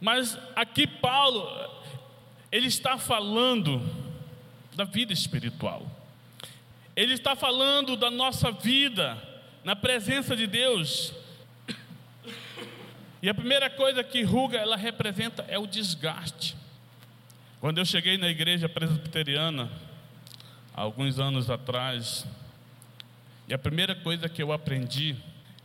Mas 0.00 0.38
aqui 0.56 0.86
Paulo, 0.86 1.46
ele 2.50 2.68
está 2.68 2.96
falando 2.96 3.82
da 4.74 4.84
vida 4.84 5.12
espiritual. 5.12 6.03
Ele 6.96 7.14
está 7.14 7.34
falando 7.34 7.96
da 7.96 8.10
nossa 8.10 8.50
vida 8.52 9.16
na 9.64 9.74
presença 9.74 10.36
de 10.36 10.46
Deus. 10.46 11.12
E 13.22 13.28
a 13.28 13.34
primeira 13.34 13.70
coisa 13.70 14.04
que 14.04 14.22
ruga 14.22 14.58
ela 14.58 14.76
representa 14.76 15.44
é 15.48 15.58
o 15.58 15.66
desgaste. 15.66 16.54
Quando 17.58 17.78
eu 17.78 17.84
cheguei 17.84 18.18
na 18.18 18.28
igreja 18.28 18.68
presbiteriana, 18.68 19.70
alguns 20.74 21.18
anos 21.18 21.48
atrás, 21.48 22.26
e 23.48 23.54
a 23.54 23.58
primeira 23.58 23.94
coisa 23.94 24.28
que 24.28 24.42
eu 24.42 24.52
aprendi 24.52 25.16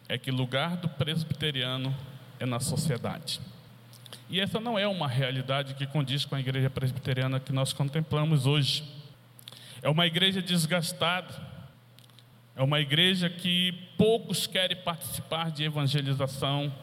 é 0.08 0.18
que 0.18 0.32
lugar 0.32 0.78
do 0.78 0.88
presbiteriano 0.88 1.96
é 2.40 2.46
na 2.46 2.60
sociedade. 2.60 3.40
E 4.30 4.40
essa 4.40 4.60
não 4.60 4.80
é 4.80 4.88
uma 4.88 5.08
realidade 5.08 5.74
que 5.74 5.86
condiz 5.86 6.24
com 6.24 6.36
a 6.36 6.40
igreja 6.40 6.70
presbiteriana 6.70 7.40
que 7.40 7.52
nós 7.52 7.74
contemplamos 7.74 8.46
hoje. 8.46 8.84
É 9.82 9.90
uma 9.90 10.06
igreja 10.06 10.42
desgastada. 10.42 11.34
É 12.56 12.62
uma 12.62 12.82
igreja 12.82 13.30
que 13.30 13.72
poucos 13.98 14.46
querem 14.46 14.76
participar 14.76 15.52
de 15.52 15.64
evangelização. 15.64 16.74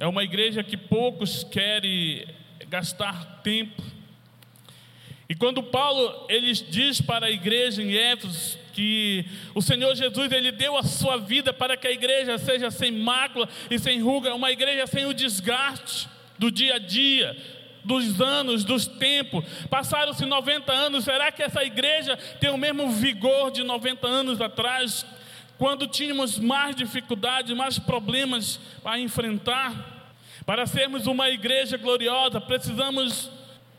É 0.00 0.06
uma 0.06 0.24
igreja 0.24 0.62
que 0.62 0.76
poucos 0.76 1.44
querem 1.44 2.26
gastar 2.68 3.42
tempo. 3.42 3.82
E 5.28 5.34
quando 5.34 5.62
Paulo 5.62 6.26
ele 6.28 6.52
diz 6.52 7.00
para 7.00 7.26
a 7.26 7.30
igreja 7.30 7.82
em 7.82 7.94
Éfeso 7.94 8.58
que 8.72 9.24
o 9.54 9.60
Senhor 9.60 9.94
Jesus 9.94 10.32
ele 10.32 10.50
deu 10.50 10.76
a 10.78 10.82
sua 10.82 11.18
vida 11.18 11.52
para 11.52 11.76
que 11.76 11.86
a 11.86 11.92
igreja 11.92 12.38
seja 12.38 12.70
sem 12.70 12.90
mácula 12.90 13.48
e 13.70 13.78
sem 13.78 14.00
ruga, 14.00 14.34
uma 14.34 14.50
igreja 14.50 14.86
sem 14.86 15.04
o 15.04 15.12
desgaste 15.12 16.08
do 16.38 16.50
dia 16.50 16.76
a 16.76 16.78
dia, 16.78 17.36
dos 17.84 18.20
anos, 18.20 18.64
dos 18.64 18.86
tempos. 18.86 19.44
Passaram-se 19.68 20.24
90 20.24 20.72
anos, 20.72 21.04
será 21.04 21.30
que 21.32 21.42
essa 21.42 21.64
igreja 21.64 22.16
tem 22.40 22.50
o 22.50 22.58
mesmo 22.58 22.90
vigor 22.90 23.50
de 23.50 23.62
90 23.62 24.06
anos 24.06 24.40
atrás, 24.40 25.06
quando 25.58 25.86
tínhamos 25.86 26.38
mais 26.38 26.74
dificuldades, 26.74 27.56
mais 27.56 27.78
problemas 27.78 28.60
a 28.84 28.98
enfrentar? 28.98 30.10
Para 30.44 30.66
sermos 30.66 31.06
uma 31.06 31.28
igreja 31.28 31.76
gloriosa, 31.76 32.40
precisamos 32.40 33.30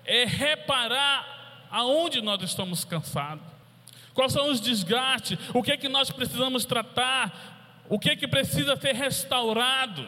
é, 0.05 0.25
reparar 0.25 1.67
aonde 1.69 2.21
nós 2.21 2.41
estamos 2.43 2.85
cansados. 2.85 3.43
Quais 4.13 4.31
são 4.31 4.51
os 4.51 4.61
desgastes? 4.61 5.37
O 5.53 5.63
que 5.63 5.71
é 5.71 5.77
que 5.77 5.89
nós 5.89 6.11
precisamos 6.11 6.65
tratar? 6.65 7.83
O 7.89 7.99
que 7.99 8.11
é 8.11 8.15
que 8.15 8.27
precisa 8.27 8.75
ser 8.75 8.93
restaurado? 8.93 10.07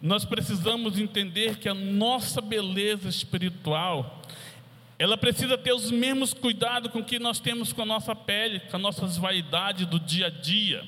Nós 0.00 0.24
precisamos 0.24 0.98
entender 0.98 1.58
que 1.58 1.68
a 1.68 1.74
nossa 1.74 2.40
beleza 2.40 3.08
espiritual, 3.08 4.22
ela 4.98 5.16
precisa 5.16 5.58
ter 5.58 5.72
os 5.72 5.90
mesmos 5.90 6.32
cuidados 6.32 6.90
com 6.90 7.04
que 7.04 7.18
nós 7.18 7.38
temos 7.38 7.72
com 7.72 7.82
a 7.82 7.86
nossa 7.86 8.14
pele, 8.14 8.60
com 8.60 8.76
as 8.76 8.82
nossas 8.82 9.16
vaidades 9.16 9.86
do 9.86 10.00
dia 10.00 10.28
a 10.28 10.30
dia. 10.30 10.82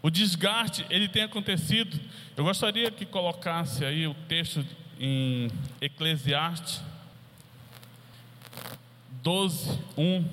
O 0.00 0.10
desgaste, 0.10 0.86
ele 0.88 1.08
tem 1.08 1.24
acontecido. 1.24 1.98
Eu 2.36 2.44
gostaria 2.44 2.90
que 2.90 3.04
colocasse 3.04 3.84
aí 3.84 4.06
o 4.06 4.14
texto 4.14 4.64
em 5.00 5.50
Eclesiastes 5.80 6.80
12, 9.22 9.78
1. 9.96 10.24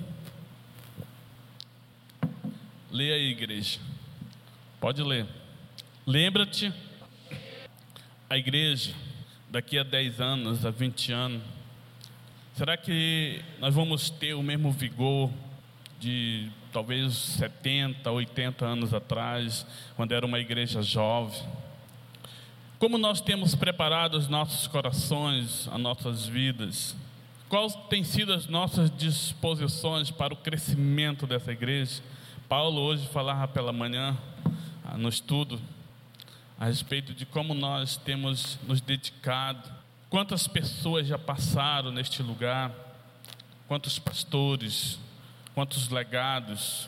Leia 2.92 3.16
aí, 3.16 3.32
igreja. 3.32 3.80
Pode 4.80 5.02
ler. 5.02 5.26
Lembra-te 6.06 6.72
a 8.30 8.38
igreja 8.38 8.94
daqui 9.50 9.78
a 9.78 9.84
10 9.84 10.20
anos, 10.20 10.66
a 10.66 10.72
20 10.72 11.12
anos? 11.12 11.42
Será 12.56 12.76
que 12.76 13.42
nós 13.60 13.74
vamos 13.74 14.10
ter 14.10 14.34
o 14.34 14.42
mesmo 14.42 14.72
vigor 14.72 15.30
de 16.00 16.50
talvez 16.74 17.14
70, 17.14 18.10
80 18.10 18.66
anos 18.66 18.94
atrás, 18.94 19.66
quando 19.96 20.12
era 20.14 20.26
uma 20.26 20.40
igreja 20.40 20.82
jovem? 20.82 21.40
Como 22.80 22.98
nós 22.98 23.22
temos 23.22 23.54
preparado 23.54 24.16
os 24.16 24.28
nossos 24.28 24.68
corações, 24.68 25.68
as 25.68 25.80
nossas 25.80 26.26
vidas? 26.26 26.96
Quais 27.48 27.76
têm 27.90 28.04
sido 28.04 28.34
as 28.34 28.48
nossas 28.48 28.90
disposições 28.90 30.10
para 30.10 30.34
o 30.34 30.38
crescimento 30.38 31.28
dessa 31.28 31.52
igreja? 31.52 32.02
Paulo 32.50 32.82
hoje 32.82 33.08
falava 33.08 33.48
pela 33.48 33.72
manhã 33.72 34.18
no 34.98 35.10
estudo 35.10 35.60
a 36.60 36.66
respeito 36.66 37.14
de 37.14 37.26
como 37.26 37.54
nós 37.54 37.98
temos 37.98 38.58
nos 38.64 38.80
dedicado, 38.82 39.70
quantas 40.10 40.48
pessoas 40.48 41.08
já 41.08 41.18
passaram 41.18 41.92
neste 41.92 42.24
lugar, 42.24 42.72
quantos 43.68 44.00
pastores, 44.00 45.00
quantos 45.54 45.90
legados. 45.90 46.88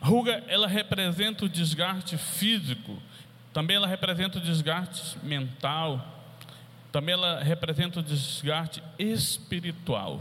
A 0.00 0.06
ruga, 0.06 0.42
ela 0.48 0.66
representa 0.66 1.44
o 1.44 1.48
desgaste 1.48 2.16
físico. 2.16 3.00
Também 3.52 3.76
ela 3.76 3.86
representa 3.86 4.38
o 4.38 4.40
desgaste 4.40 5.16
mental, 5.22 6.04
também 6.90 7.12
ela 7.12 7.40
representa 7.40 8.00
o 8.00 8.02
desgaste 8.02 8.82
espiritual. 8.98 10.20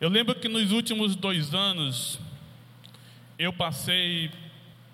Eu 0.00 0.08
lembro 0.08 0.34
que 0.34 0.48
nos 0.48 0.72
últimos 0.72 1.14
dois 1.14 1.54
anos 1.54 2.18
eu 3.38 3.52
passei 3.52 4.30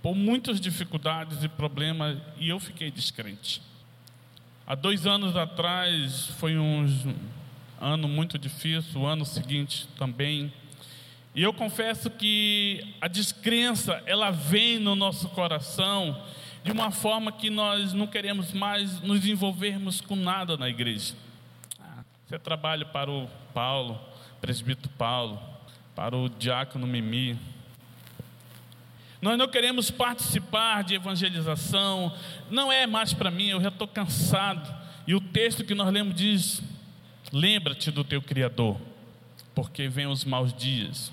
por 0.02 0.14
muitas 0.14 0.60
dificuldades 0.60 1.44
e 1.44 1.48
problemas 1.48 2.18
e 2.38 2.48
eu 2.48 2.58
fiquei 2.58 2.90
descrente. 2.90 3.60
Há 4.66 4.74
dois 4.74 5.06
anos 5.06 5.36
atrás 5.36 6.26
foi 6.38 6.56
um 6.56 6.86
ano 7.80 8.06
muito 8.06 8.38
difícil, 8.38 9.00
o 9.00 9.06
ano 9.06 9.24
seguinte 9.24 9.88
também. 9.98 10.52
E 11.34 11.42
eu 11.42 11.52
confesso 11.52 12.10
que 12.10 12.94
a 13.00 13.08
descrença, 13.08 14.02
ela 14.06 14.30
vem 14.30 14.78
no 14.78 14.94
nosso 14.94 15.28
coração 15.30 16.20
de 16.62 16.72
uma 16.72 16.90
forma 16.90 17.32
que 17.32 17.48
nós 17.48 17.92
não 17.92 18.06
queremos 18.06 18.52
mais 18.52 19.00
nos 19.00 19.24
envolvermos 19.26 20.00
com 20.00 20.14
nada 20.16 20.56
na 20.56 20.68
igreja. 20.68 21.14
Ah, 21.78 22.04
você 22.26 22.38
trabalha 22.38 22.84
para 22.84 23.10
o 23.10 23.28
Paulo, 23.54 23.98
presbítero 24.40 24.90
Paulo, 24.98 25.40
para 25.94 26.16
o 26.16 26.28
diácono 26.28 26.86
Mimi. 26.86 27.38
Nós 29.20 29.36
não 29.36 29.48
queremos 29.48 29.90
participar 29.90 30.82
de 30.82 30.94
evangelização, 30.94 32.16
não 32.50 32.72
é 32.72 32.86
mais 32.86 33.12
para 33.12 33.30
mim, 33.30 33.48
eu 33.48 33.60
já 33.60 33.68
estou 33.68 33.86
cansado. 33.86 34.74
E 35.06 35.14
o 35.14 35.20
texto 35.20 35.64
que 35.64 35.74
nós 35.74 35.92
lemos 35.92 36.14
diz: 36.14 36.62
Lembra-te 37.32 37.90
do 37.90 38.02
teu 38.02 38.22
Criador, 38.22 38.80
porque 39.54 39.88
vem 39.88 40.06
os 40.06 40.24
maus 40.24 40.52
dias. 40.54 41.12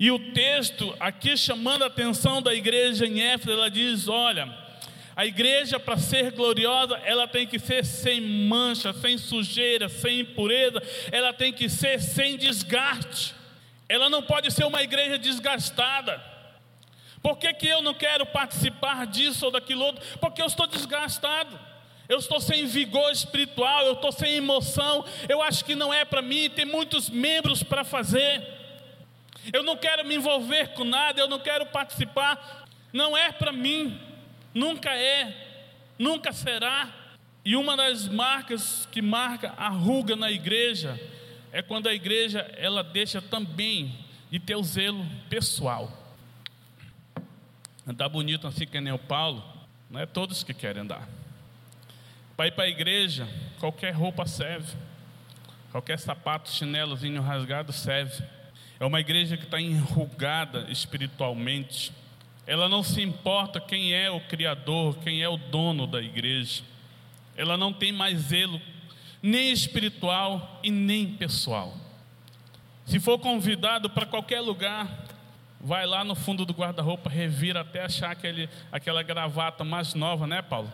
E 0.00 0.10
o 0.10 0.32
texto 0.32 0.94
aqui 0.98 1.36
chamando 1.36 1.84
a 1.84 1.86
atenção 1.86 2.42
da 2.42 2.54
igreja 2.54 3.06
em 3.06 3.20
Éfeso, 3.20 3.52
ela 3.52 3.70
diz: 3.70 4.08
Olha, 4.08 4.52
a 5.14 5.26
igreja 5.26 5.78
para 5.78 5.98
ser 5.98 6.32
gloriosa, 6.32 6.96
ela 7.04 7.28
tem 7.28 7.46
que 7.46 7.58
ser 7.58 7.84
sem 7.84 8.20
mancha, 8.20 8.92
sem 8.92 9.18
sujeira, 9.18 9.88
sem 9.88 10.20
impureza, 10.20 10.82
ela 11.12 11.32
tem 11.32 11.52
que 11.52 11.68
ser 11.68 12.00
sem 12.00 12.36
desgaste. 12.36 13.34
Ela 13.88 14.08
não 14.08 14.22
pode 14.22 14.50
ser 14.50 14.64
uma 14.64 14.82
igreja 14.82 15.18
desgastada. 15.18 16.29
Por 17.22 17.36
que, 17.36 17.52
que 17.52 17.66
eu 17.66 17.82
não 17.82 17.92
quero 17.92 18.24
participar 18.26 19.06
disso 19.06 19.46
ou 19.46 19.52
daquilo 19.52 19.84
outro? 19.84 20.02
Porque 20.18 20.40
eu 20.40 20.46
estou 20.46 20.66
desgastado. 20.66 21.58
Eu 22.08 22.18
estou 22.18 22.40
sem 22.40 22.66
vigor 22.66 23.12
espiritual, 23.12 23.86
eu 23.86 23.92
estou 23.92 24.10
sem 24.10 24.34
emoção. 24.34 25.04
Eu 25.28 25.40
acho 25.40 25.64
que 25.64 25.76
não 25.76 25.94
é 25.94 26.04
para 26.04 26.20
mim, 26.20 26.50
tem 26.50 26.64
muitos 26.64 27.08
membros 27.08 27.62
para 27.62 27.84
fazer. 27.84 28.42
Eu 29.52 29.62
não 29.62 29.76
quero 29.76 30.04
me 30.04 30.16
envolver 30.16 30.74
com 30.74 30.82
nada, 30.82 31.20
eu 31.20 31.28
não 31.28 31.38
quero 31.38 31.66
participar. 31.66 32.66
Não 32.92 33.16
é 33.16 33.30
para 33.30 33.52
mim, 33.52 34.00
nunca 34.52 34.92
é, 34.92 35.32
nunca 35.96 36.32
será. 36.32 36.88
E 37.44 37.54
uma 37.54 37.76
das 37.76 38.08
marcas 38.08 38.88
que 38.90 39.00
marca 39.00 39.54
a 39.56 39.68
ruga 39.68 40.16
na 40.16 40.32
igreja 40.32 41.00
é 41.52 41.62
quando 41.62 41.88
a 41.88 41.94
igreja 41.94 42.40
ela 42.56 42.82
deixa 42.82 43.22
também 43.22 43.94
de 44.30 44.40
ter 44.40 44.56
o 44.56 44.64
zelo 44.64 45.06
pessoal. 45.28 45.99
Andar 47.90 48.08
bonito 48.08 48.46
assim 48.46 48.64
que 48.64 48.80
nem 48.80 48.92
o 48.92 48.98
Paulo, 49.00 49.42
não 49.90 49.98
é 49.98 50.06
todos 50.06 50.44
que 50.44 50.54
querem 50.54 50.82
andar. 50.82 51.08
Para 52.36 52.46
ir 52.46 52.52
para 52.52 52.62
a 52.62 52.68
igreja, 52.68 53.28
qualquer 53.58 53.90
roupa 53.90 54.26
serve, 54.26 54.76
qualquer 55.72 55.98
sapato, 55.98 56.48
chinelozinho 56.50 57.20
rasgado 57.20 57.72
serve. 57.72 58.22
É 58.78 58.84
uma 58.84 59.00
igreja 59.00 59.36
que 59.36 59.42
está 59.42 59.60
enrugada 59.60 60.68
espiritualmente. 60.70 61.92
Ela 62.46 62.68
não 62.68 62.84
se 62.84 63.02
importa 63.02 63.60
quem 63.60 63.92
é 63.92 64.08
o 64.08 64.20
Criador, 64.20 64.96
quem 64.98 65.20
é 65.20 65.28
o 65.28 65.36
dono 65.36 65.84
da 65.84 66.00
igreja. 66.00 66.62
Ela 67.36 67.56
não 67.56 67.72
tem 67.72 67.90
mais 67.90 68.20
zelo, 68.20 68.62
nem 69.20 69.50
espiritual 69.50 70.60
e 70.62 70.70
nem 70.70 71.08
pessoal. 71.08 71.76
Se 72.86 73.00
for 73.00 73.18
convidado 73.18 73.90
para 73.90 74.06
qualquer 74.06 74.40
lugar, 74.40 75.09
vai 75.60 75.86
lá 75.86 76.02
no 76.02 76.14
fundo 76.14 76.46
do 76.46 76.54
guarda-roupa, 76.54 77.10
revira 77.10 77.60
até 77.60 77.84
achar 77.84 78.10
aquele, 78.10 78.48
aquela 78.72 79.02
gravata 79.02 79.62
mais 79.62 79.94
nova, 79.94 80.26
né, 80.26 80.40
Paulo? 80.40 80.72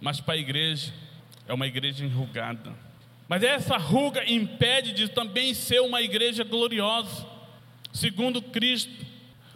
Mas 0.00 0.20
para 0.20 0.34
a 0.34 0.38
igreja, 0.38 0.92
é 1.46 1.52
uma 1.52 1.66
igreja 1.66 2.04
enrugada. 2.04 2.72
Mas 3.28 3.42
essa 3.42 3.76
ruga 3.76 4.28
impede 4.30 4.92
de 4.92 5.08
também 5.08 5.54
ser 5.54 5.80
uma 5.80 6.00
igreja 6.00 6.42
gloriosa, 6.42 7.26
segundo 7.92 8.40
Cristo. 8.40 9.06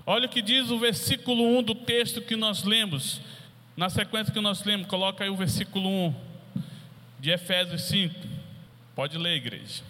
Olha 0.05 0.27
o 0.27 0.29
que 0.29 0.43
diz 0.43 0.71
o 0.71 0.79
versículo 0.79 1.59
1 1.59 1.63
do 1.63 1.75
texto 1.75 2.21
que 2.23 2.37
nós 2.37 2.63
lemos. 2.63 3.21
Na 3.77 3.91
sequência 3.91 4.33
que 4.33 4.41
nós 4.41 4.65
lemos, 4.65 4.87
coloca 4.87 5.25
aí 5.25 5.31
o 5.31 5.37
versículo 5.37 5.89
1 5.89 6.15
de 7.19 7.31
Efésios 7.31 7.83
5. 7.83 8.15
Pode 8.95 9.19
ler, 9.19 9.37
igreja. 9.37 9.83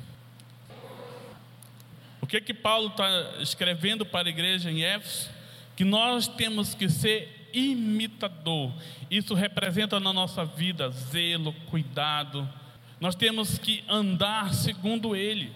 O 2.27 2.29
que 2.29 2.41
que 2.41 2.53
Paulo 2.53 2.89
está 2.89 3.35
escrevendo 3.39 4.05
para 4.05 4.29
a 4.29 4.31
igreja 4.31 4.69
em 4.69 4.83
Éfeso? 4.83 5.31
Que 5.77 5.85
nós 5.85 6.27
temos 6.27 6.75
que 6.75 6.89
ser 6.89 7.49
imitador. 7.55 8.73
Isso 9.09 9.33
representa 9.33 10.01
na 10.01 10.13
nossa 10.13 10.45
vida 10.45 10.91
zelo, 10.91 11.53
cuidado. 11.71 12.49
Nós 12.99 13.15
temos 13.15 13.59
que 13.59 13.85
andar 13.89 14.53
segundo 14.55 15.15
Ele, 15.15 15.53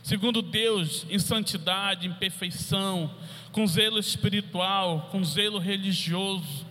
segundo 0.00 0.42
Deus, 0.42 1.04
em 1.10 1.18
santidade, 1.18 2.06
em 2.06 2.12
perfeição, 2.12 3.12
com 3.50 3.66
zelo 3.66 3.98
espiritual, 3.98 5.08
com 5.10 5.24
zelo 5.24 5.58
religioso. 5.58 6.64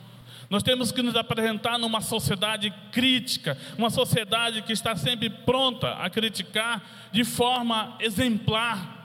Nós 0.49 0.63
temos 0.63 0.93
que 0.93 1.01
nos 1.01 1.17
apresentar 1.17 1.77
numa 1.77 1.99
sociedade 1.99 2.73
crítica, 2.89 3.57
uma 3.77 3.89
sociedade 3.89 4.61
que 4.61 4.71
está 4.71 4.95
sempre 4.95 5.29
pronta 5.29 5.91
a 5.95 6.09
criticar 6.09 7.09
de 7.11 7.25
forma 7.25 7.97
exemplar. 7.99 8.95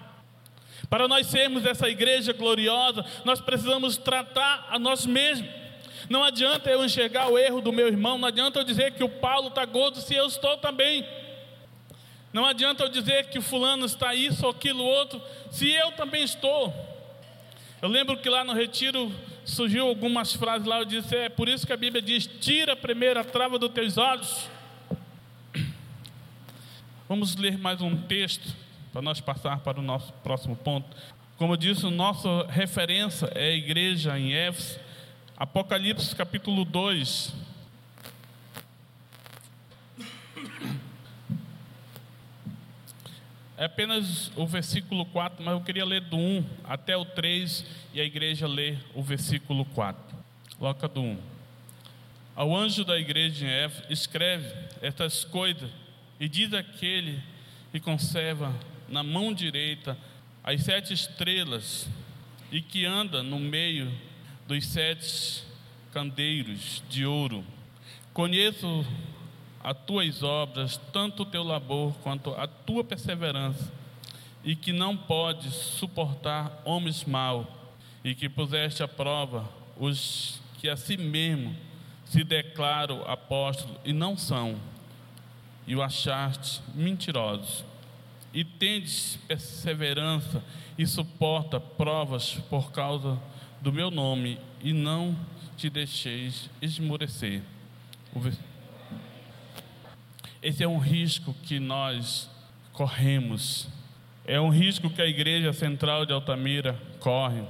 Para 0.90 1.06
nós 1.06 1.28
sermos 1.28 1.64
essa 1.64 1.88
igreja 1.88 2.32
gloriosa, 2.32 3.06
nós 3.24 3.40
precisamos 3.40 3.96
tratar 3.96 4.66
a 4.68 4.76
nós 4.76 5.06
mesmos. 5.06 5.48
Não 6.08 6.24
adianta 6.24 6.68
eu 6.68 6.84
enxergar 6.84 7.28
o 7.28 7.38
erro 7.38 7.60
do 7.60 7.72
meu 7.72 7.86
irmão, 7.86 8.18
não 8.18 8.26
adianta 8.26 8.58
eu 8.58 8.64
dizer 8.64 8.94
que 8.94 9.04
o 9.04 9.08
Paulo 9.08 9.48
está 9.48 9.64
gordo 9.64 10.00
se 10.00 10.12
eu 10.12 10.26
estou 10.26 10.56
também. 10.56 11.06
Não 12.32 12.44
adianta 12.44 12.82
eu 12.82 12.88
dizer 12.88 13.28
que 13.28 13.38
o 13.38 13.42
fulano 13.42 13.86
está 13.86 14.12
isso 14.16 14.44
ou 14.44 14.50
aquilo 14.50 14.82
outro, 14.82 15.22
se 15.52 15.70
eu 15.70 15.92
também 15.92 16.24
estou. 16.24 16.74
Eu 17.80 17.88
lembro 17.88 18.16
que 18.16 18.28
lá 18.28 18.42
no 18.42 18.52
retiro 18.52 19.12
surgiu 19.44 19.86
algumas 19.86 20.34
frases 20.34 20.66
lá, 20.66 20.80
eu 20.80 20.84
disse, 20.84 21.14
é 21.14 21.28
por 21.28 21.48
isso 21.48 21.64
que 21.64 21.72
a 21.72 21.76
Bíblia 21.76 22.02
diz: 22.02 22.26
tira 22.26 22.72
a 22.72 22.76
primeira 22.76 23.22
trava 23.22 23.60
dos 23.60 23.70
teus 23.70 23.96
olhos. 23.96 24.48
Vamos 27.08 27.36
ler 27.36 27.56
mais 27.56 27.80
um 27.80 27.96
texto 27.96 28.69
para 28.92 29.02
nós 29.02 29.20
passar 29.20 29.60
para 29.60 29.78
o 29.78 29.82
nosso 29.82 30.12
próximo 30.14 30.56
ponto. 30.56 30.96
Como 31.36 31.52
eu 31.54 31.56
disse, 31.56 31.88
nossa 31.88 32.46
referência 32.48 33.30
é 33.34 33.48
a 33.48 33.54
igreja 33.54 34.18
em 34.18 34.32
Éfeso, 34.32 34.78
Apocalipse 35.36 36.14
capítulo 36.14 36.64
2. 36.64 37.32
É 43.56 43.64
apenas 43.64 44.32
o 44.36 44.46
versículo 44.46 45.04
4, 45.06 45.44
mas 45.44 45.54
eu 45.54 45.60
queria 45.60 45.84
ler 45.84 46.00
do 46.02 46.16
1 46.16 46.44
até 46.64 46.96
o 46.96 47.04
3 47.04 47.64
e 47.92 48.00
a 48.00 48.04
igreja 48.04 48.46
lê 48.46 48.76
o 48.94 49.02
versículo 49.02 49.64
4. 49.66 50.16
Coloca 50.58 50.88
do 50.88 51.00
1. 51.00 51.18
Ao 52.34 52.56
anjo 52.56 52.84
da 52.84 52.98
igreja 52.98 53.46
em 53.46 53.50
Éfeso, 53.50 53.84
escreve 53.90 54.50
estas 54.80 55.24
coisas 55.24 55.70
e 56.18 56.28
diz 56.28 56.52
aquele 56.52 57.22
que 57.70 57.80
conserva 57.80 58.54
na 58.90 59.02
mão 59.02 59.32
direita 59.32 59.96
as 60.42 60.62
sete 60.62 60.92
estrelas 60.92 61.88
e 62.50 62.60
que 62.60 62.84
anda 62.84 63.22
no 63.22 63.38
meio 63.38 63.90
dos 64.46 64.66
sete 64.66 65.44
candeiros 65.92 66.82
de 66.90 67.06
ouro. 67.06 67.44
Conheço 68.12 68.84
as 69.62 69.76
tuas 69.86 70.22
obras, 70.22 70.76
tanto 70.92 71.22
o 71.22 71.26
teu 71.26 71.44
labor 71.44 71.94
quanto 72.02 72.32
a 72.32 72.46
tua 72.46 72.82
perseverança, 72.82 73.72
e 74.42 74.56
que 74.56 74.72
não 74.72 74.96
podes 74.96 75.54
suportar 75.54 76.60
homens 76.64 77.04
maus, 77.04 77.46
e 78.02 78.14
que 78.14 78.28
puseste 78.28 78.82
à 78.82 78.88
prova 78.88 79.48
os 79.76 80.40
que 80.58 80.68
a 80.68 80.76
si 80.76 80.96
mesmo 80.96 81.54
se 82.06 82.24
declaram 82.24 83.02
apóstolos 83.08 83.78
e 83.84 83.92
não 83.92 84.16
são, 84.16 84.58
e 85.66 85.76
o 85.76 85.82
achaste 85.82 86.60
mentirosos 86.74 87.64
e 88.32 88.44
tendes 88.44 89.18
perseverança 89.26 90.42
e 90.78 90.86
suporta 90.86 91.60
provas 91.60 92.34
por 92.48 92.72
causa 92.72 93.20
do 93.60 93.72
meu 93.72 93.90
nome, 93.90 94.38
e 94.62 94.72
não 94.72 95.16
te 95.56 95.68
deixeis 95.68 96.48
esmorecer. 96.62 97.42
Esse 100.42 100.64
é 100.64 100.68
um 100.68 100.78
risco 100.78 101.34
que 101.42 101.58
nós 101.58 102.30
corremos, 102.72 103.68
é 104.24 104.40
um 104.40 104.48
risco 104.48 104.88
que 104.88 105.02
a 105.02 105.06
Igreja 105.06 105.52
Central 105.52 106.06
de 106.06 106.12
Altamira 106.12 106.80
corre, 106.98 107.42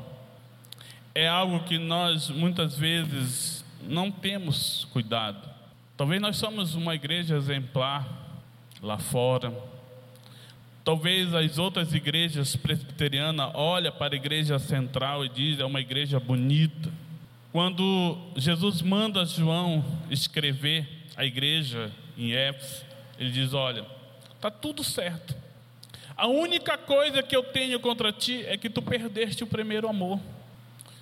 é 1.14 1.28
algo 1.28 1.60
que 1.64 1.78
nós 1.78 2.30
muitas 2.30 2.76
vezes 2.76 3.64
não 3.82 4.10
temos 4.10 4.86
cuidado. 4.92 5.48
Talvez 5.96 6.20
nós 6.20 6.36
somos 6.36 6.74
uma 6.74 6.94
igreja 6.94 7.36
exemplar 7.36 8.08
lá 8.82 8.98
fora. 8.98 9.52
Talvez 10.90 11.32
as 11.32 11.56
outras 11.56 11.94
igrejas 11.94 12.56
presbiterianas 12.56 13.52
olham 13.54 13.92
para 13.92 14.12
a 14.12 14.16
igreja 14.16 14.58
central 14.58 15.24
e 15.24 15.28
dizem 15.28 15.62
é 15.62 15.64
uma 15.64 15.80
igreja 15.80 16.18
bonita. 16.18 16.90
Quando 17.52 18.18
Jesus 18.34 18.82
manda 18.82 19.24
João 19.24 19.84
escrever 20.10 20.88
a 21.16 21.24
igreja 21.24 21.92
em 22.18 22.32
Éfeso, 22.32 22.84
ele 23.20 23.30
diz: 23.30 23.54
Olha, 23.54 23.86
está 24.34 24.50
tudo 24.50 24.82
certo. 24.82 25.32
A 26.16 26.26
única 26.26 26.76
coisa 26.76 27.22
que 27.22 27.36
eu 27.36 27.44
tenho 27.44 27.78
contra 27.78 28.10
ti 28.10 28.44
é 28.44 28.56
que 28.56 28.68
tu 28.68 28.82
perdeste 28.82 29.44
o 29.44 29.46
primeiro 29.46 29.88
amor. 29.88 30.18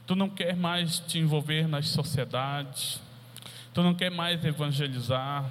Tu 0.07 0.14
não 0.14 0.29
quer 0.29 0.55
mais 0.55 0.98
te 0.98 1.18
envolver 1.18 1.66
nas 1.66 1.88
sociedades. 1.88 3.01
Tu 3.72 3.83
não 3.83 3.94
quer 3.94 4.11
mais 4.11 4.44
evangelizar. 4.44 5.51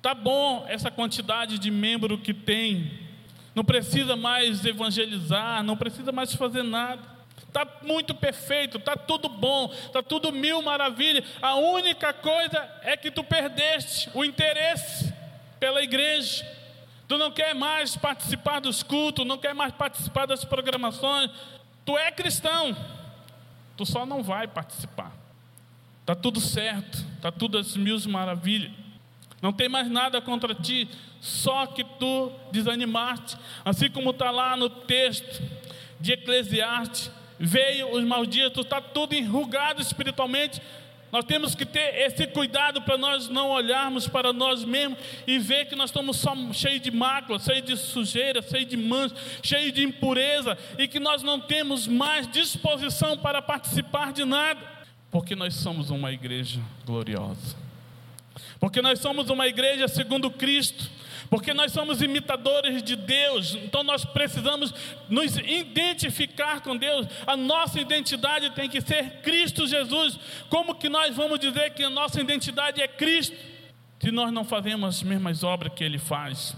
Tá 0.00 0.14
bom 0.14 0.64
essa 0.68 0.88
quantidade 0.88 1.58
de 1.58 1.68
membro 1.68 2.16
que 2.16 2.32
tem. 2.32 3.09
Não 3.54 3.64
precisa 3.64 4.16
mais 4.16 4.64
evangelizar, 4.64 5.62
não 5.62 5.76
precisa 5.76 6.12
mais 6.12 6.34
fazer 6.34 6.62
nada. 6.62 7.02
Está 7.38 7.66
muito 7.82 8.14
perfeito, 8.14 8.78
está 8.78 8.94
tudo 8.96 9.28
bom, 9.28 9.72
está 9.72 10.02
tudo 10.02 10.30
mil 10.30 10.62
maravilhas. 10.62 11.24
A 11.42 11.56
única 11.56 12.12
coisa 12.12 12.58
é 12.82 12.96
que 12.96 13.10
tu 13.10 13.24
perdeste 13.24 14.08
o 14.14 14.24
interesse 14.24 15.12
pela 15.58 15.82
igreja. 15.82 16.46
Tu 17.08 17.18
não 17.18 17.32
quer 17.32 17.52
mais 17.54 17.96
participar 17.96 18.60
dos 18.60 18.84
cultos, 18.84 19.26
não 19.26 19.36
quer 19.36 19.52
mais 19.52 19.72
participar 19.72 20.26
das 20.26 20.44
programações. 20.44 21.28
Tu 21.84 21.98
é 21.98 22.12
cristão, 22.12 22.76
tu 23.76 23.84
só 23.84 24.06
não 24.06 24.22
vai 24.22 24.46
participar. 24.46 25.12
Está 26.02 26.14
tudo 26.14 26.40
certo, 26.40 27.04
está 27.16 27.32
tudo 27.32 27.58
às 27.58 27.76
mil 27.76 27.98
maravilhas. 28.08 28.70
Não 29.40 29.52
tem 29.52 29.68
mais 29.68 29.88
nada 29.90 30.20
contra 30.20 30.54
ti, 30.54 30.88
só 31.20 31.66
que 31.66 31.82
tu 31.82 32.30
desanimaste. 32.52 33.36
Assim 33.64 33.90
como 33.90 34.10
está 34.10 34.30
lá 34.30 34.56
no 34.56 34.68
texto 34.68 35.42
de 35.98 36.12
Eclesiastes, 36.12 37.10
veio 37.38 37.94
os 37.94 38.04
malditos, 38.04 38.64
está 38.64 38.80
tudo 38.80 39.14
enrugado 39.14 39.80
espiritualmente. 39.80 40.60
Nós 41.10 41.24
temos 41.24 41.54
que 41.54 41.66
ter 41.66 42.02
esse 42.02 42.26
cuidado 42.26 42.82
para 42.82 42.96
nós 42.96 43.28
não 43.28 43.48
olharmos 43.48 44.06
para 44.06 44.32
nós 44.32 44.64
mesmos 44.64 44.98
e 45.26 45.38
ver 45.38 45.66
que 45.66 45.74
nós 45.74 45.90
estamos 45.90 46.18
só 46.18 46.34
cheios 46.52 46.82
de 46.82 46.90
mácula, 46.90 47.38
cheios 47.38 47.64
de 47.64 47.76
sujeira, 47.76 48.40
cheios 48.42 48.68
de 48.68 48.76
mancha, 48.76 49.16
cheios 49.42 49.72
de 49.72 49.82
impureza 49.82 50.56
e 50.78 50.86
que 50.86 51.00
nós 51.00 51.22
não 51.22 51.40
temos 51.40 51.88
mais 51.88 52.28
disposição 52.28 53.16
para 53.16 53.42
participar 53.42 54.12
de 54.12 54.24
nada, 54.24 54.60
porque 55.10 55.34
nós 55.34 55.54
somos 55.54 55.90
uma 55.90 56.12
igreja 56.12 56.60
gloriosa. 56.86 57.69
Porque 58.60 58.82
nós 58.82 58.98
somos 58.98 59.30
uma 59.30 59.48
igreja 59.48 59.88
segundo 59.88 60.30
Cristo, 60.30 60.90
porque 61.30 61.54
nós 61.54 61.72
somos 61.72 62.02
imitadores 62.02 62.82
de 62.82 62.94
Deus, 62.94 63.54
então 63.54 63.82
nós 63.82 64.04
precisamos 64.04 64.74
nos 65.08 65.38
identificar 65.38 66.60
com 66.60 66.76
Deus. 66.76 67.06
A 67.26 67.36
nossa 67.36 67.80
identidade 67.80 68.50
tem 68.50 68.68
que 68.68 68.82
ser 68.82 69.22
Cristo 69.22 69.66
Jesus. 69.66 70.18
Como 70.50 70.74
que 70.74 70.90
nós 70.90 71.16
vamos 71.16 71.40
dizer 71.40 71.70
que 71.70 71.82
a 71.82 71.90
nossa 71.90 72.20
identidade 72.20 72.82
é 72.82 72.86
Cristo 72.86 73.34
se 73.98 74.10
nós 74.10 74.32
não 74.32 74.44
fazemos 74.44 74.96
as 74.96 75.02
mesmas 75.02 75.42
obras 75.42 75.72
que 75.74 75.82
ele 75.82 75.98
faz, 75.98 76.54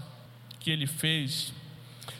que 0.59 0.71
ele 0.71 0.87
fez? 0.87 1.53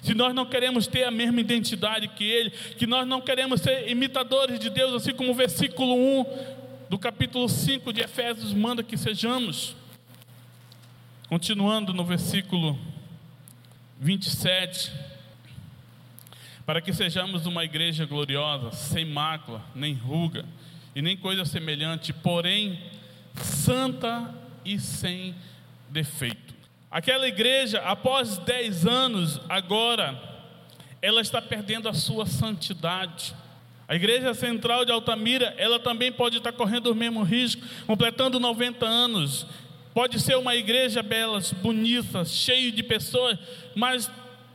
Se 0.01 0.13
nós 0.13 0.33
não 0.33 0.45
queremos 0.45 0.85
ter 0.87 1.03
a 1.03 1.11
mesma 1.11 1.41
identidade 1.41 2.07
que 2.09 2.23
ele, 2.23 2.51
que 2.77 2.85
nós 2.85 3.07
não 3.07 3.19
queremos 3.19 3.61
ser 3.61 3.89
imitadores 3.89 4.59
de 4.59 4.69
Deus, 4.69 4.93
assim 4.93 5.13
como 5.13 5.31
o 5.31 5.33
versículo 5.33 5.95
1 5.95 6.62
do 6.89 6.97
capítulo 6.99 7.47
5 7.47 7.91
de 7.93 8.01
Efésios 8.01 8.53
manda 8.53 8.83
que 8.83 8.97
sejamos. 8.97 9.75
Continuando 11.27 11.93
no 11.93 12.05
versículo 12.05 12.77
27, 13.99 14.91
para 16.65 16.81
que 16.81 16.93
sejamos 16.93 17.45
uma 17.45 17.63
igreja 17.63 18.05
gloriosa, 18.05 18.71
sem 18.71 19.05
mácula, 19.05 19.63
nem 19.73 19.93
ruga 19.93 20.45
e 20.95 21.01
nem 21.01 21.17
coisa 21.17 21.45
semelhante, 21.45 22.13
porém 22.13 22.79
santa 23.35 24.33
e 24.63 24.79
sem 24.79 25.33
defeito. 25.89 26.53
Aquela 26.91 27.27
igreja, 27.27 27.79
após 27.79 28.37
dez 28.37 28.85
anos, 28.85 29.41
agora, 29.49 30.21
ela 31.01 31.21
está 31.21 31.41
perdendo 31.41 31.89
a 31.89 31.93
sua 31.93 32.25
santidade. 32.25 33.33
A 33.93 33.95
igreja 33.95 34.33
central 34.33 34.85
de 34.85 34.91
Altamira, 34.91 35.53
ela 35.55 35.79
também 35.79 36.11
pode 36.11 36.37
estar 36.37 36.51
correndo 36.51 36.87
o 36.87 36.95
mesmo 36.95 37.21
risco, 37.21 37.61
completando 37.85 38.39
90 38.39 38.83
anos, 38.83 39.45
Pode 39.93 40.19
ser 40.19 40.35
uma 40.35 40.55
igreja 40.55 41.03
bela, 41.03 41.39
bonita, 41.61 42.25
cheia 42.25 42.71
de 42.71 42.81
pessoas, 42.81 43.37
mas 43.75 44.09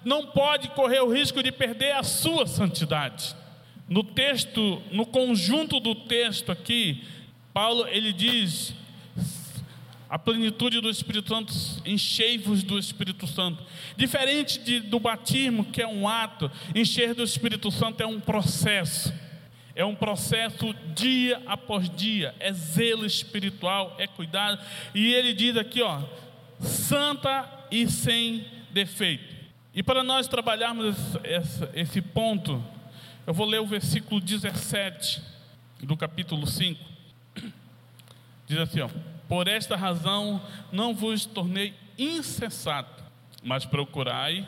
não 0.04 0.26
pode 0.26 0.68
correr 0.70 1.00
o 1.00 1.12
risco 1.12 1.40
de 1.42 1.52
perder 1.52 1.92
a 1.92 2.02
sua 2.02 2.44
santidade. 2.44 3.36
No 3.88 4.02
texto, 4.02 4.82
no 4.90 5.06
conjunto 5.06 5.78
do 5.78 5.94
texto 5.94 6.50
aqui, 6.50 7.04
Paulo 7.54 7.86
ele 7.86 8.12
diz: 8.12 8.74
a 10.10 10.18
plenitude 10.18 10.80
do 10.80 10.90
Espírito 10.90 11.28
Santo, 11.28 11.54
enchei-vos 11.86 12.64
do 12.64 12.76
Espírito 12.76 13.24
Santo. 13.28 13.62
Diferente 13.96 14.58
de, 14.58 14.80
do 14.80 14.98
batismo, 14.98 15.66
que 15.66 15.80
é 15.80 15.86
um 15.86 16.08
ato, 16.08 16.50
encher 16.74 17.14
do 17.14 17.22
Espírito 17.22 17.70
Santo 17.70 18.02
é 18.02 18.06
um 18.06 18.18
processo. 18.18 19.14
É 19.78 19.84
um 19.84 19.94
processo 19.94 20.74
dia 20.92 21.40
após 21.46 21.88
dia, 21.88 22.34
é 22.40 22.52
zelo 22.52 23.06
espiritual, 23.06 23.94
é 23.96 24.08
cuidado. 24.08 24.60
E 24.92 25.14
ele 25.14 25.32
diz 25.32 25.56
aqui, 25.56 25.80
ó, 25.80 26.02
santa 26.60 27.48
e 27.70 27.88
sem 27.88 28.44
defeito. 28.72 29.36
E 29.72 29.80
para 29.80 30.02
nós 30.02 30.26
trabalharmos 30.26 30.96
esse, 31.74 32.02
ponto, 32.02 32.60
eu 33.24 33.32
vou 33.32 33.46
ler 33.46 33.60
o 33.60 33.66
versículo 33.68 34.20
17 34.20 35.22
do 35.84 35.96
capítulo 35.96 36.44
5. 36.44 36.84
Diz 38.48 38.58
assim, 38.58 38.80
ó: 38.80 38.88
Por 39.28 39.46
esta 39.46 39.76
razão 39.76 40.42
não 40.72 40.92
vos 40.92 41.24
tornei 41.24 41.72
insensato, 41.96 43.04
mas 43.44 43.64
procurai 43.64 44.44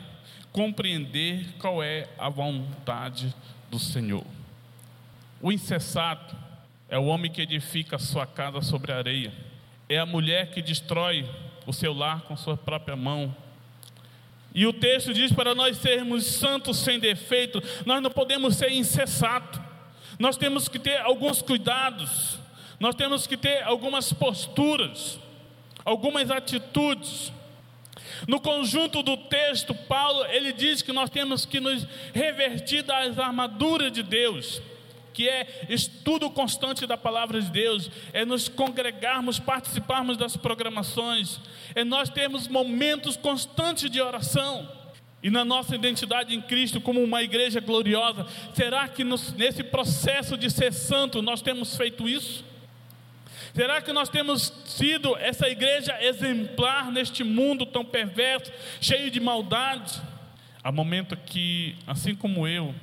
compreender 0.51 1.53
qual 1.57 1.81
é 1.81 2.09
a 2.19 2.27
vontade 2.27 3.33
do 3.69 3.79
Senhor. 3.79 4.25
O 5.41 5.51
insensato 5.51 6.35
é 6.87 6.99
o 6.99 7.05
homem 7.05 7.31
que 7.31 7.41
edifica 7.41 7.97
sua 7.97 8.27
casa 8.27 8.61
sobre 8.61 8.91
a 8.91 8.97
areia, 8.97 9.33
é 9.89 9.97
a 9.97 10.05
mulher 10.05 10.51
que 10.51 10.61
destrói 10.61 11.27
o 11.65 11.73
seu 11.73 11.93
lar 11.93 12.21
com 12.21 12.37
sua 12.37 12.55
própria 12.55 12.95
mão. 12.95 13.35
E 14.53 14.67
o 14.67 14.73
texto 14.73 15.13
diz 15.13 15.31
para 15.31 15.55
nós 15.55 15.77
sermos 15.77 16.25
santos 16.25 16.77
sem 16.77 16.99
defeito, 16.99 17.61
nós 17.87 18.03
não 18.03 18.11
podemos 18.11 18.55
ser 18.55 18.71
insensatos, 18.71 19.59
nós 20.19 20.37
temos 20.37 20.67
que 20.67 20.77
ter 20.77 20.97
alguns 20.99 21.41
cuidados, 21.41 22.37
nós 22.79 22.93
temos 22.93 23.25
que 23.25 23.35
ter 23.35 23.63
algumas 23.63 24.13
posturas, 24.13 25.19
algumas 25.83 26.29
atitudes. 26.29 27.33
No 28.27 28.39
conjunto 28.39 29.01
do 29.01 29.17
texto, 29.17 29.73
Paulo 29.73 30.23
ele 30.25 30.53
diz 30.53 30.83
que 30.83 30.93
nós 30.93 31.09
temos 31.09 31.45
que 31.47 31.59
nos 31.59 31.87
revertir 32.13 32.83
das 32.83 33.17
armaduras 33.17 33.91
de 33.91 34.03
Deus 34.03 34.61
que 35.13 35.27
é 35.27 35.65
estudo 35.69 36.29
constante 36.29 36.85
da 36.85 36.97
palavra 36.97 37.41
de 37.41 37.49
Deus, 37.49 37.89
é 38.13 38.25
nos 38.25 38.47
congregarmos, 38.47 39.39
participarmos 39.39 40.17
das 40.17 40.37
programações, 40.37 41.39
é 41.75 41.83
nós 41.83 42.09
termos 42.09 42.47
momentos 42.47 43.15
constantes 43.15 43.89
de 43.89 44.01
oração. 44.01 44.81
E 45.23 45.29
na 45.29 45.45
nossa 45.45 45.75
identidade 45.75 46.35
em 46.35 46.41
Cristo, 46.41 46.81
como 46.81 47.03
uma 47.03 47.21
igreja 47.21 47.59
gloriosa, 47.59 48.25
será 48.55 48.87
que 48.87 49.03
nos, 49.03 49.33
nesse 49.33 49.63
processo 49.63 50.35
de 50.35 50.49
ser 50.49 50.73
santo 50.73 51.21
nós 51.21 51.41
temos 51.41 51.77
feito 51.77 52.09
isso? 52.09 52.43
Será 53.53 53.81
que 53.81 53.91
nós 53.91 54.09
temos 54.09 54.51
sido 54.65 55.15
essa 55.17 55.47
igreja 55.47 55.95
exemplar 56.01 56.91
neste 56.91 57.23
mundo 57.23 57.65
tão 57.65 57.83
perverso, 57.83 58.51
cheio 58.79 59.11
de 59.11 59.19
maldade? 59.19 60.01
Há 60.63 60.71
momento 60.71 61.17
que, 61.17 61.75
assim 61.85 62.15
como 62.15 62.47
eu, 62.47 62.73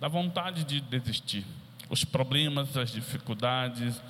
dá 0.00 0.08
vontade 0.08 0.64
de 0.64 0.80
desistir. 0.80 1.44
Os 1.88 2.04
problemas, 2.04 2.76
as 2.76 2.90
dificuldades, 2.90 4.02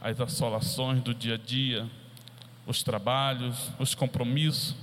as 0.00 0.20
assolações 0.20 1.02
do 1.02 1.14
dia 1.14 1.34
a 1.34 1.38
dia, 1.38 1.88
os 2.66 2.82
trabalhos, 2.82 3.70
os 3.78 3.94
compromissos, 3.94 4.76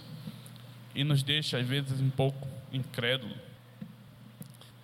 e 0.93 1.03
nos 1.03 1.23
deixa 1.23 1.57
às 1.57 1.67
vezes 1.67 2.01
um 2.01 2.09
pouco 2.09 2.47
incrédulo. 2.71 3.33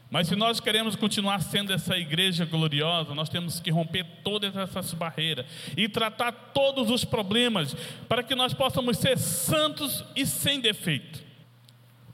Mas 0.09 0.29
se 0.29 0.35
nós 0.37 0.61
queremos 0.61 0.95
continuar 0.95 1.41
sendo 1.41 1.73
essa 1.73 1.97
igreja 1.97 2.45
gloriosa, 2.45 3.13
nós 3.13 3.27
temos 3.27 3.59
que 3.59 3.69
romper 3.69 4.05
todas 4.23 4.55
essas 4.55 4.93
barreiras 4.93 5.45
e 5.75 5.89
tratar 5.89 6.31
todos 6.31 6.89
os 6.89 7.03
problemas 7.03 7.75
para 8.07 8.23
que 8.23 8.33
nós 8.33 8.53
possamos 8.53 8.97
ser 8.97 9.17
santos 9.17 10.05
e 10.15 10.25
sem 10.25 10.61
defeito. 10.61 11.21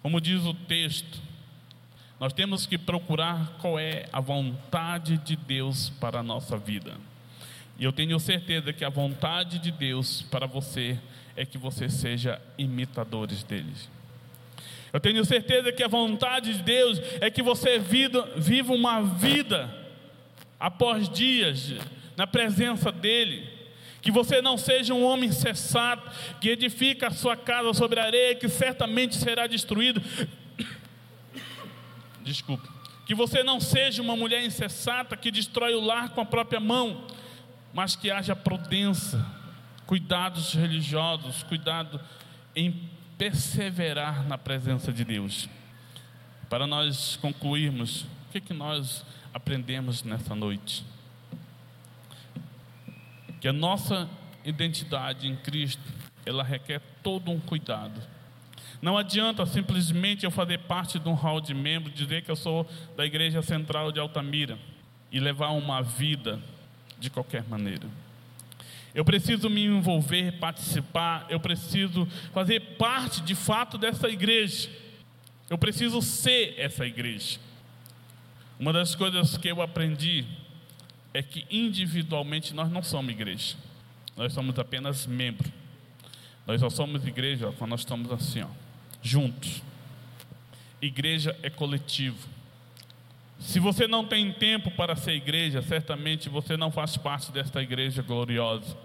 Como 0.02 0.20
diz 0.20 0.44
o 0.44 0.56
texto, 0.56 1.22
nós 2.24 2.32
temos 2.32 2.66
que 2.66 2.78
procurar 2.78 3.58
qual 3.60 3.78
é 3.78 4.06
a 4.14 4.22
vontade 4.22 5.18
de 5.18 5.36
Deus 5.36 5.90
para 5.90 6.22
a 6.22 6.24
nossa 6.24 6.58
vida. 6.58 6.94
E 7.78 7.84
eu 7.84 7.92
tenho 7.92 8.18
certeza 8.18 8.72
que 8.72 8.86
a 8.86 8.90
vontade 8.90 9.60
de 9.60 9.70
Deus 9.72 10.22
para 10.32 10.48
você 10.48 10.98
é 11.36 11.46
que 11.46 11.58
você 11.58 11.90
seja 11.90 12.42
imitadores 12.58 13.44
deles. 13.44 13.90
Eu 14.94 15.02
tenho 15.02 15.26
certeza 15.26 15.70
que 15.74 15.84
a 15.84 15.88
vontade 15.90 16.54
de 16.54 16.64
Deus 16.64 17.02
é 17.20 17.30
que 17.30 17.44
você 17.44 17.78
viva 17.78 18.72
uma 18.72 19.02
vida 19.02 19.70
após 20.58 21.10
dias 21.10 21.74
na 22.16 22.26
presença 22.26 22.90
dEle. 22.90 23.50
Que 24.02 24.12
você 24.12 24.42
não 24.42 24.58
seja 24.58 24.94
um 24.94 25.04
homem 25.04 25.30
cessado, 25.30 26.10
que 26.40 26.48
edifica 26.48 27.08
a 27.08 27.12
sua 27.12 27.36
casa 27.36 27.74
sobre 27.74 28.00
a 28.00 28.06
areia, 28.06 28.36
que 28.36 28.48
certamente 28.48 29.16
será 29.16 29.46
destruído. 29.46 30.02
Desculpe. 32.24 32.68
Que 33.06 33.14
você 33.14 33.44
não 33.44 33.60
seja 33.60 34.02
uma 34.02 34.16
mulher 34.16 34.44
insensata 34.46 35.18
que 35.18 35.30
destrói 35.30 35.76
o 35.76 35.82
lar 35.82 36.10
com 36.10 36.22
a 36.22 36.26
própria 36.26 36.60
mão, 36.60 37.06
mas 37.74 37.96
que 37.96 38.10
haja 38.10 38.36
prudência, 38.36 39.24
cuidados 39.86 40.54
religiosos, 40.54 41.44
cuidado 41.44 42.00
em 42.56 42.90
perseverar 43.18 44.26
na 44.28 44.38
presença 44.38 44.92
de 44.92 45.04
Deus. 45.04 45.50
Para 46.50 46.66
nós 46.66 47.18
concluirmos, 47.18 48.04
o 48.04 48.32
que, 48.32 48.40
que 48.40 48.54
nós 48.54 49.06
aprendemos 49.34 50.04
nessa 50.04 50.36
noite? 50.36 50.86
Que 53.42 53.48
a 53.48 53.54
nossa 53.54 54.10
identidade 54.46 55.28
em 55.28 55.36
Cristo, 55.36 55.82
ela 56.26 56.44
requer 56.44 56.82
todo 57.02 57.32
um 57.32 57.40
cuidado. 57.40 58.02
Não 58.82 58.98
adianta 58.98 59.46
simplesmente 59.46 60.26
eu 60.26 60.32
fazer 60.32 60.60
parte 60.60 61.00
de 61.00 61.08
um 61.08 61.14
hall 61.14 61.40
de 61.40 61.54
membros, 61.54 61.94
dizer 61.96 62.22
que 62.22 62.32
eu 62.32 62.36
sou 62.36 62.70
da 62.98 63.06
Igreja 63.06 63.42
Central 63.42 63.92
de 63.92 64.00
Altamira 64.00 64.58
e 65.12 65.20
levar 65.20 65.50
uma 65.50 65.82
vida 65.82 66.40
de 67.00 67.10
qualquer 67.10 67.44
maneira. 67.48 67.88
Eu 68.94 69.04
preciso 69.04 69.50
me 69.50 69.66
envolver, 69.66 70.34
participar, 70.40 71.26
eu 71.30 71.40
preciso 71.40 72.08
fazer 72.34 72.60
parte 72.78 73.22
de 73.22 73.34
fato 73.34 73.78
dessa 73.78 74.08
igreja. 74.08 74.70
Eu 75.50 75.58
preciso 75.58 76.02
ser 76.02 76.56
essa 76.58 76.86
igreja. 76.86 77.40
Uma 78.60 78.72
das 78.72 78.96
coisas 78.96 79.36
que 79.38 79.48
eu 79.48 79.62
aprendi 79.62 80.26
é 81.14 81.22
que 81.22 81.46
individualmente 81.50 82.54
nós 82.54 82.72
não 82.72 82.84
somos 82.84 83.12
igreja. 83.12 83.56
Nós 84.16 84.34
somos 84.34 84.58
apenas 84.60 85.08
membro. 85.08 85.52
Nós 86.46 86.60
só 86.60 86.70
somos 86.70 87.06
igreja 87.08 87.54
quando 87.58 87.72
nós 87.72 87.82
estamos 87.82 88.12
assim, 88.12 88.42
ó, 88.42 88.48
juntos. 89.02 89.62
Igreja 90.82 91.38
é 91.42 91.50
coletivo. 91.50 92.28
Se 93.40 93.60
você 93.60 93.88
não 93.88 94.06
tem 94.06 94.32
tempo 94.32 94.72
para 94.72 94.96
ser 94.96 95.14
igreja, 95.14 95.62
certamente 95.62 96.30
você 96.30 96.56
não 96.56 96.72
faz 96.72 96.98
parte 96.98 97.32
desta 97.32 97.62
igreja 97.62 98.02
gloriosa. 98.02 98.78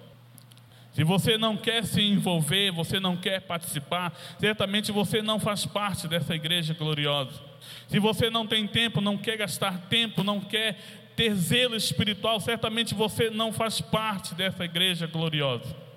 Se 0.93 1.05
você 1.05 1.39
não 1.39 1.57
quer 1.57 1.85
se 1.85 2.03
envolver, 2.03 2.73
você 2.73 2.99
não 2.99 3.17
quer 3.17 3.41
participar, 3.43 4.13
certamente 4.39 4.91
você 4.91 5.23
não 5.23 5.39
faz 5.39 5.65
parte 5.65 6.09
dessa 6.09 6.35
igreja 6.35 6.75
gloriosa. 6.75 7.41
Se 7.87 8.01
você 8.01 8.29
não 8.31 8.47
tem 8.47 8.67
tempo, 8.67 9.01
não 9.01 9.17
quer 9.17 9.37
gastar 9.37 9.79
tempo, 9.89 10.25
não 10.25 10.41
quer 10.41 10.77
ter 11.15 11.35
zelo 11.35 11.77
espiritual, 11.77 12.41
certamente 12.41 12.95
você 12.95 13.31
não 13.31 13.53
faz 13.53 13.81
parte 13.81 14.35
dessa 14.35 14.65
igreja 14.65 15.07
gloriosa. 15.07 15.88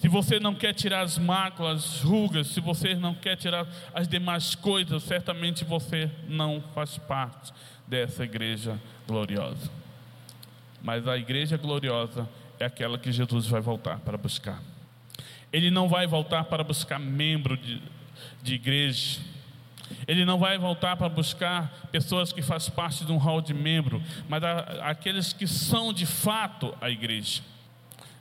Se 0.00 0.08
você 0.08 0.40
não 0.40 0.54
quer 0.54 0.72
tirar 0.72 1.02
as 1.02 1.18
máculas, 1.18 1.84
as 1.84 2.00
rugas, 2.00 2.46
se 2.46 2.58
você 2.58 2.94
não 2.94 3.14
quer 3.14 3.36
tirar 3.36 3.66
as 3.92 4.08
demais 4.08 4.54
coisas, 4.54 5.02
certamente 5.02 5.62
você 5.62 6.10
não 6.26 6.64
faz 6.74 6.96
parte 6.96 7.52
dessa 7.86 8.24
igreja 8.24 8.80
gloriosa. 9.06 9.70
Mas 10.82 11.06
a 11.06 11.18
igreja 11.18 11.58
gloriosa 11.58 12.26
é 12.58 12.64
aquela 12.64 12.96
que 12.98 13.12
Jesus 13.12 13.46
vai 13.46 13.60
voltar 13.60 14.00
para 14.00 14.16
buscar. 14.16 14.62
Ele 15.52 15.70
não 15.70 15.86
vai 15.86 16.06
voltar 16.06 16.44
para 16.44 16.64
buscar 16.64 16.98
membro 16.98 17.54
de, 17.54 17.82
de 18.42 18.54
igreja. 18.54 19.20
Ele 20.08 20.24
não 20.24 20.38
vai 20.38 20.56
voltar 20.56 20.96
para 20.96 21.10
buscar 21.10 21.70
pessoas 21.92 22.32
que 22.32 22.40
fazem 22.40 22.72
parte 22.72 23.04
de 23.04 23.12
um 23.12 23.18
hall 23.18 23.42
de 23.42 23.52
membro, 23.52 24.02
mas 24.30 24.42
a, 24.42 24.60
aqueles 24.88 25.34
que 25.34 25.46
são 25.46 25.92
de 25.92 26.06
fato 26.06 26.74
a 26.80 26.88
igreja. 26.88 27.42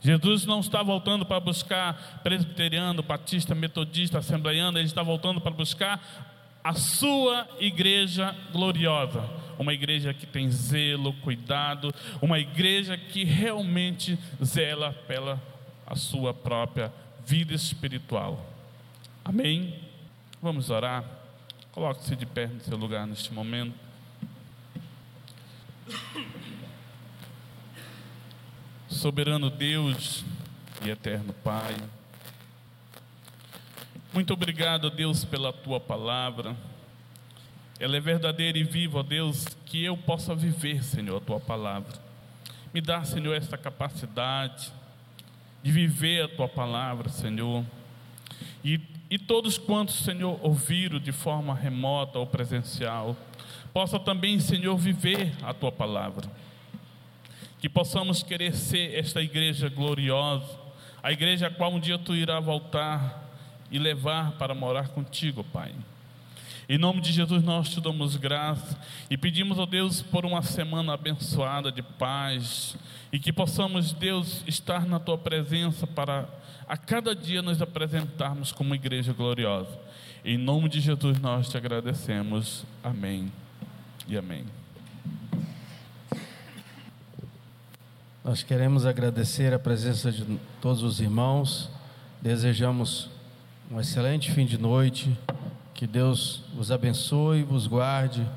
Jesus 0.01 0.45
não 0.45 0.59
está 0.59 0.81
voltando 0.81 1.25
para 1.25 1.39
buscar 1.39 2.21
presbiteriano, 2.23 3.03
batista, 3.03 3.53
metodista, 3.53 4.19
assembleiano, 4.19 4.77
ele 4.77 4.87
está 4.87 5.03
voltando 5.03 5.41
para 5.41 5.51
buscar 5.51 6.01
a 6.63 6.73
sua 6.73 7.47
igreja 7.59 8.35
gloriosa, 8.51 9.29
uma 9.57 9.73
igreja 9.73 10.13
que 10.13 10.25
tem 10.25 10.49
zelo, 10.49 11.13
cuidado, 11.13 11.93
uma 12.21 12.39
igreja 12.39 12.97
que 12.97 13.23
realmente 13.23 14.17
zela 14.43 14.93
pela 15.07 15.41
a 15.85 15.95
sua 15.95 16.33
própria 16.33 16.93
vida 17.25 17.53
espiritual. 17.53 18.45
Amém? 19.25 19.79
Vamos 20.41 20.69
orar. 20.69 21.03
Coloque-se 21.71 22.15
de 22.15 22.25
pé 22.25 22.47
no 22.47 22.61
seu 22.61 22.77
lugar 22.77 23.07
neste 23.07 23.33
momento. 23.33 23.73
Soberano 28.89 29.51
Deus 29.51 30.25
e 30.83 30.89
eterno 30.89 31.31
Pai. 31.43 31.75
Muito 34.11 34.33
obrigado, 34.33 34.89
Deus, 34.89 35.23
pela 35.23 35.53
tua 35.53 35.79
palavra. 35.79 36.55
Ela 37.79 37.97
é 37.97 37.99
verdadeira 37.99 38.57
e 38.57 38.63
viva, 38.63 39.03
Deus, 39.03 39.45
que 39.63 39.85
eu 39.85 39.95
possa 39.95 40.33
viver, 40.33 40.83
Senhor, 40.83 41.17
a 41.17 41.21
tua 41.21 41.39
palavra. 41.39 41.93
Me 42.73 42.81
dá, 42.81 43.03
Senhor, 43.03 43.35
essa 43.35 43.55
capacidade 43.59 44.71
de 45.61 45.71
viver 45.71 46.23
a 46.23 46.27
tua 46.27 46.49
palavra, 46.49 47.09
Senhor. 47.09 47.63
E, 48.63 48.81
e 49.07 49.19
todos 49.19 49.59
quantos, 49.59 50.03
Senhor, 50.03 50.39
ouviram 50.41 50.99
de 50.99 51.11
forma 51.11 51.53
remota 51.53 52.17
ou 52.17 52.25
presencial, 52.25 53.15
possa 53.71 53.99
também, 53.99 54.39
Senhor, 54.39 54.75
viver 54.75 55.31
a 55.43 55.53
tua 55.53 55.71
palavra. 55.71 56.27
Que 57.59 57.67
possamos 57.69 58.23
querer 58.23 58.55
ser 58.55 58.95
esta 58.97 59.21
igreja 59.21 59.69
gloriosa, 59.69 60.59
a 61.03 61.11
igreja 61.11 61.47
a 61.47 61.49
qual 61.49 61.73
um 61.73 61.79
dia 61.79 61.97
tu 61.97 62.15
irá 62.15 62.39
voltar 62.39 63.25
e 63.71 63.77
levar 63.77 64.31
para 64.33 64.55
morar 64.55 64.89
contigo, 64.89 65.43
Pai. 65.43 65.73
Em 66.67 66.77
nome 66.77 67.01
de 67.01 67.11
Jesus 67.11 67.43
nós 67.43 67.69
te 67.69 67.81
damos 67.81 68.15
graça 68.15 68.79
e 69.09 69.17
pedimos 69.17 69.59
a 69.59 69.65
Deus 69.65 70.03
por 70.03 70.23
uma 70.23 70.43
semana 70.43 70.93
abençoada 70.93 71.71
de 71.71 71.81
paz 71.81 72.77
e 73.11 73.17
que 73.17 73.33
possamos, 73.33 73.91
Deus, 73.91 74.43
estar 74.45 74.85
na 74.85 74.99
tua 74.99 75.17
presença 75.17 75.87
para 75.87 76.29
a 76.67 76.77
cada 76.77 77.15
dia 77.15 77.41
nos 77.41 77.59
apresentarmos 77.59 78.51
como 78.51 78.75
igreja 78.75 79.11
gloriosa. 79.11 79.79
Em 80.23 80.37
nome 80.37 80.69
de 80.69 80.79
Jesus 80.79 81.19
nós 81.19 81.49
te 81.49 81.57
agradecemos. 81.57 82.63
Amém 82.83 83.31
e 84.07 84.15
amém. 84.15 84.58
Nós 88.23 88.43
queremos 88.43 88.85
agradecer 88.85 89.53
a 89.53 89.59
presença 89.59 90.11
de 90.11 90.25
todos 90.61 90.83
os 90.83 90.99
irmãos. 90.99 91.69
Desejamos 92.21 93.09
um 93.71 93.79
excelente 93.79 94.29
fim 94.31 94.45
de 94.45 94.57
noite. 94.57 95.17
Que 95.73 95.87
Deus 95.87 96.43
vos 96.53 96.69
abençoe, 96.69 97.43
vos 97.43 97.65
guarde. 97.65 98.27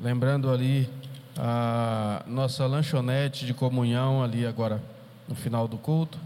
Lembrando 0.00 0.50
ali 0.50 0.90
a 1.38 2.24
nossa 2.26 2.66
lanchonete 2.66 3.46
de 3.46 3.54
comunhão 3.54 4.24
ali 4.24 4.44
agora 4.44 4.82
no 5.28 5.36
final 5.36 5.68
do 5.68 5.78
culto 5.78 6.18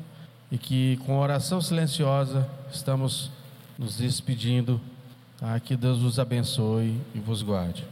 e 0.51 0.57
que 0.57 0.97
com 1.05 1.19
oração 1.19 1.61
silenciosa 1.61 2.49
estamos 2.73 3.31
nos 3.79 3.99
despedindo. 3.99 4.81
Tá? 5.39 5.61
Que 5.61 5.77
Deus 5.77 5.99
vos 5.99 6.19
abençoe 6.19 6.99
e 7.15 7.19
vos 7.19 7.43
guarde. 7.43 7.85